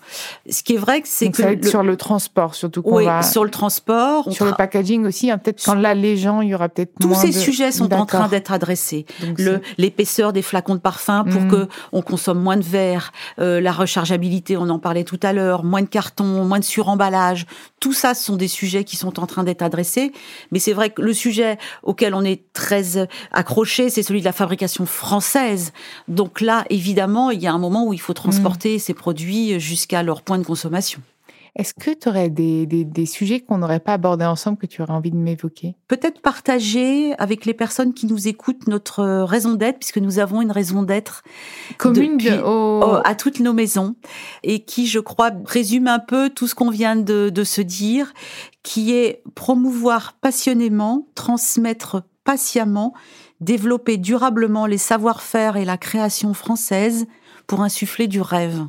Ce 0.49 0.63
qui 0.63 0.75
est 0.75 0.79
vrai, 0.79 1.03
c'est 1.05 1.31
que 1.31 1.37
ça 1.37 1.43
va 1.45 1.53
être 1.53 1.65
le- 1.65 1.71
sur 1.71 1.83
le 1.83 1.97
transport, 1.97 2.55
surtout 2.55 2.83
qu'on 2.83 2.97
oui, 2.97 3.05
va. 3.05 3.23
sur 3.23 3.45
le 3.45 3.51
transport, 3.51 4.33
Sur 4.33 4.47
le 4.47 4.53
packaging 4.53 5.05
aussi, 5.05 5.31
hein, 5.31 5.37
peut-être 5.37 5.63
quand 5.63 5.75
là, 5.75 5.93
les 5.95 6.17
gens, 6.17 6.41
il 6.41 6.49
y 6.49 6.55
aura 6.55 6.71
peut-être 6.71 6.93
tous 6.99 7.09
moins 7.09 7.19
ces 7.21 7.29
de- 7.29 7.33
sujets 7.33 7.71
sont 7.71 7.93
en 7.93 8.07
train 8.07 8.29
d'être 8.29 8.51
adressés. 8.51 9.05
Donc, 9.23 9.39
le 9.39 9.61
l'épaisseur 9.77 10.33
des 10.33 10.41
flacons 10.41 10.75
de 10.75 10.81
parfum 10.81 11.25
pour 11.25 11.43
Mm. 11.43 11.49
que 11.51 11.69
on 11.93 12.01
consomme 12.01 12.41
moins 12.41 12.57
de 12.57 12.63
verre, 12.63 13.13
euh, 13.41 13.61
la 13.61 13.73
rechargeabilité, 13.73 14.57
on 14.57 14.69
en 14.71 14.79
parlait 14.79 15.05
tout 15.05 15.21
à 15.23 15.33
l'heure, 15.35 15.65
moins 15.65 15.83
de 15.83 15.87
carton, 15.87 16.25
moins 16.45 16.59
de 16.59 16.65
suremballage. 16.65 17.47
Tout 17.81 17.93
ça, 17.93 18.15
ce 18.15 18.25
sont 18.25 18.37
des 18.37 18.49
sujets 18.49 18.85
qui 18.85 18.97
sont 18.97 19.21
en 19.21 19.27
train 19.27 19.45
d'être 19.45 19.61
adressés. 19.63 20.13
Mais 20.51 20.59
c'est 20.59 20.73
vrai 20.73 20.89
que 20.89 21.03
le 21.03 21.13
sujet 21.13 21.59
auquel 21.83 22.15
on 22.15 22.25
est 22.25 22.43
très 22.55 22.97
euh, 22.97 23.05
accroché, 23.33 23.91
c'est 23.91 24.03
celui 24.03 24.21
de 24.21 24.25
la 24.25 24.33
fabrication 24.33 24.87
française. 24.87 25.73
Donc 26.09 26.41
là, 26.41 26.65
évidemment, 26.71 27.31
il 27.31 27.41
y 27.43 27.47
a 27.47 27.53
un 27.53 27.59
moment 27.59 27.85
où 27.87 27.93
il 27.93 28.01
faut 28.01 28.15
transporter 28.15 28.79
ces 28.79 28.94
produits 28.95 29.61
jusqu'à 29.61 30.03
leur 30.03 30.23
point 30.23 30.39
de 30.39 30.45
consommation. 30.45 31.01
Est-ce 31.57 31.73
que 31.73 31.93
tu 31.93 32.09
aurais 32.09 32.31
des, 32.31 32.67
des, 32.67 32.85
des 32.85 33.07
sujets 33.07 33.39
qu'on 33.39 33.59
n'aurait 33.59 33.79
pas 33.79 33.93
abordés 33.93 34.25
ensemble 34.25 34.59
que 34.59 34.67
tu 34.67 34.83
aurais 34.83 34.93
envie 34.93 35.13
de 35.13 35.17
m'évoquer? 35.17 35.77
Peut-être 35.87 36.21
partager 36.21 37.15
avec 37.19 37.47
les 37.47 37.55
personnes 37.55 37.95
qui 37.95 38.07
nous 38.07 38.27
écoutent 38.27 38.67
notre 38.67 38.99
euh, 39.01 39.25
raison 39.25 39.55
d'être, 39.55 39.79
puisque 39.79 39.99
nous 39.99 40.19
avons 40.19 40.43
une 40.43 40.51
raison 40.51 40.83
d'être 40.83 41.23
Commune 41.79 42.17
Depuis- 42.17 42.31
de, 42.39 42.43
au- 42.43 43.01
à 43.05 43.15
toutes 43.15 43.39
nos 43.39 43.53
maisons 43.53 43.95
et 44.43 44.65
qui, 44.65 44.89
je 44.89 44.99
crois, 44.99 45.31
résume 45.45 45.87
un 45.87 46.01
peu 46.01 46.29
tout 46.29 46.49
ce 46.49 46.57
qu'on 46.57 46.71
vient 46.71 46.97
de, 46.97 47.31
de 47.31 47.45
se 47.45 47.61
dire, 47.61 48.13
qui 48.65 48.93
est 48.93 49.23
promouvoir 49.37 50.15
passionnément, 50.21 51.07
transmettre 51.15 52.03
patiemment, 52.25 52.95
développer 53.41 53.97
durablement 53.97 54.67
les 54.67 54.79
savoir-faire 54.79 55.57
et 55.57 55.65
la 55.65 55.77
création 55.77 56.35
française 56.35 57.07
pour 57.47 57.61
insuffler 57.61 58.09
du 58.09 58.21
rêve. 58.21 58.67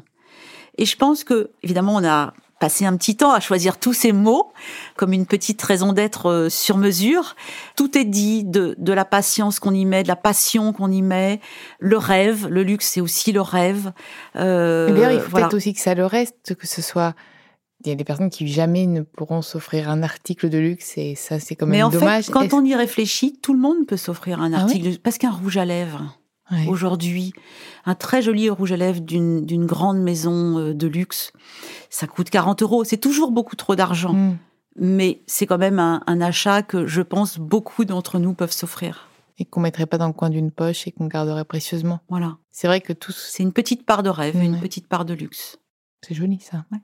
Et 0.77 0.85
je 0.85 0.95
pense 0.97 1.23
que, 1.23 1.51
évidemment, 1.63 1.95
on 1.95 2.03
a 2.05 2.33
passé 2.59 2.85
un 2.85 2.95
petit 2.95 3.17
temps 3.17 3.31
à 3.33 3.39
choisir 3.41 3.77
tous 3.79 3.93
ces 3.93 4.13
mots 4.13 4.51
comme 4.95 5.11
une 5.11 5.25
petite 5.25 5.61
raison 5.61 5.91
d'être 5.91 6.29
euh, 6.29 6.49
sur 6.49 6.77
mesure. 6.77 7.35
Tout 7.75 7.97
est 7.97 8.05
dit 8.05 8.45
de, 8.45 8.75
de 8.77 8.93
la 8.93 9.03
patience 9.03 9.59
qu'on 9.59 9.73
y 9.73 9.83
met, 9.85 10.03
de 10.03 10.07
la 10.07 10.15
passion 10.15 10.71
qu'on 10.71 10.89
y 10.91 11.01
met, 11.01 11.41
le 11.79 11.97
rêve, 11.97 12.47
le 12.47 12.63
luxe 12.63 12.87
c'est 12.93 13.01
aussi 13.01 13.33
le 13.33 13.41
rêve. 13.41 13.91
Euh, 14.37 14.89
D'ailleurs, 14.89 15.11
il 15.11 15.19
faut 15.19 15.31
voilà. 15.31 15.47
peut-être 15.47 15.57
aussi 15.57 15.73
que 15.73 15.81
ça 15.81 15.95
le 15.95 16.05
reste, 16.05 16.55
que 16.55 16.65
ce 16.67 16.81
soit. 16.81 17.13
Il 17.83 17.89
y 17.89 17.91
a 17.91 17.95
des 17.95 18.05
personnes 18.05 18.29
qui 18.31 18.47
jamais 18.47 18.87
ne 18.87 19.01
pourront 19.01 19.41
s'offrir 19.43 19.89
un 19.89 20.01
article 20.01 20.49
de 20.49 20.57
luxe 20.57 20.93
et 20.97 21.13
ça, 21.13 21.39
c'est 21.39 21.55
quand 21.55 21.67
même 21.67 21.75
Mais 21.77 21.83
en 21.83 21.89
dommage. 21.89 22.25
fait, 22.25 22.31
quand 22.31 22.53
on 22.53 22.63
y 22.65 22.73
réfléchit, 22.73 23.37
tout 23.43 23.53
le 23.53 23.59
monde 23.59 23.85
peut 23.85 23.97
s'offrir 23.97 24.41
un 24.41 24.53
Ah 24.53 24.61
article. 24.61 24.97
Parce 25.03 25.17
qu'un 25.19 25.29
rouge 25.29 25.57
à 25.57 25.65
lèvres, 25.65 26.17
Aujourd'hui, 26.67 27.33
un 27.85 27.95
très 27.95 28.21
joli 28.21 28.49
rouge 28.49 28.71
à 28.71 28.77
lèvres 28.77 29.01
d'une 29.01 29.65
grande 29.65 29.99
maison 29.99 30.59
euh, 30.59 30.73
de 30.73 30.87
luxe, 30.87 31.31
ça 31.89 32.07
coûte 32.07 32.29
40 32.29 32.61
euros. 32.61 32.83
C'est 32.83 32.97
toujours 32.97 33.31
beaucoup 33.31 33.55
trop 33.55 33.75
d'argent. 33.75 34.13
Mm. 34.13 34.37
Mais 34.77 35.21
c'est 35.25 35.45
quand 35.47 35.57
même 35.57 35.79
un, 35.79 36.01
un 36.05 36.21
achat 36.21 36.61
que 36.61 36.85
je 36.85 37.01
pense 37.01 37.37
beaucoup 37.39 37.85
d'entre 37.85 38.19
nous 38.19 38.33
peuvent 38.33 38.51
s'offrir. 38.51 39.07
Et 39.37 39.45
qu'on 39.45 39.59
mettrait 39.59 39.85
pas 39.85 39.97
dans 39.97 40.07
le 40.07 40.13
coin 40.13 40.29
d'une 40.29 40.51
poche 40.51 40.87
et 40.87 40.91
qu'on 40.91 41.07
garderait 41.07 41.45
précieusement. 41.45 41.99
Voilà. 42.09 42.37
C'est 42.51 42.67
vrai 42.67 42.79
que 42.79 42.93
tous. 42.93 43.29
C'est 43.31 43.43
une 43.43 43.51
petite 43.51 43.85
part 43.85 44.03
de 44.03 44.09
rêve, 44.09 44.35
une 44.41 44.59
petite 44.59 44.87
part 44.87 45.03
de 45.05 45.13
luxe. 45.13 45.57
C'est 46.01 46.13
joli 46.15 46.39
ça. 46.39 46.65
Ouais. 46.71 46.79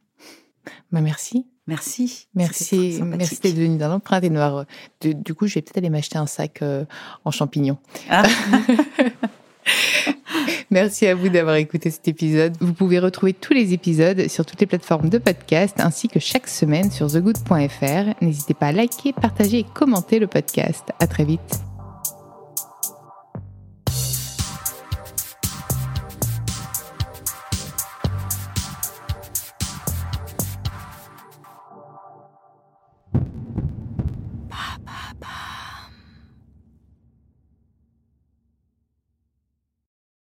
Bah 0.91 1.01
merci. 1.01 1.47
Merci. 1.67 2.27
Merci, 2.33 2.99
merci 3.03 3.39
d'être 3.39 3.55
venu 3.55 3.77
dans 3.77 3.87
l'empreinte 3.87 4.23
et 4.23 4.29
de- 4.29 5.13
Du 5.13 5.33
coup, 5.33 5.47
je 5.47 5.55
vais 5.55 5.61
peut-être 5.61 5.77
aller 5.77 5.89
m'acheter 5.89 6.17
un 6.17 6.25
sac 6.25 6.61
euh, 6.61 6.85
en 7.23 7.31
champignons. 7.31 7.77
Ah. 8.09 8.23
Merci 10.71 11.07
à 11.07 11.15
vous 11.15 11.29
d'avoir 11.29 11.55
écouté 11.55 11.89
cet 11.89 12.07
épisode. 12.07 12.55
Vous 12.59 12.73
pouvez 12.73 12.99
retrouver 12.99 13.33
tous 13.33 13.53
les 13.53 13.73
épisodes 13.73 14.27
sur 14.27 14.45
toutes 14.45 14.61
les 14.61 14.67
plateformes 14.67 15.09
de 15.09 15.17
podcast 15.17 15.75
ainsi 15.79 16.07
que 16.07 16.19
chaque 16.19 16.47
semaine 16.47 16.91
sur 16.91 17.11
thegood.fr. 17.11 18.15
N'hésitez 18.21 18.53
pas 18.53 18.67
à 18.67 18.71
liker, 18.71 19.13
partager 19.13 19.59
et 19.59 19.65
commenter 19.73 20.19
le 20.19 20.27
podcast. 20.27 20.91
À 20.99 21.07
très 21.07 21.25
vite. 21.25 21.70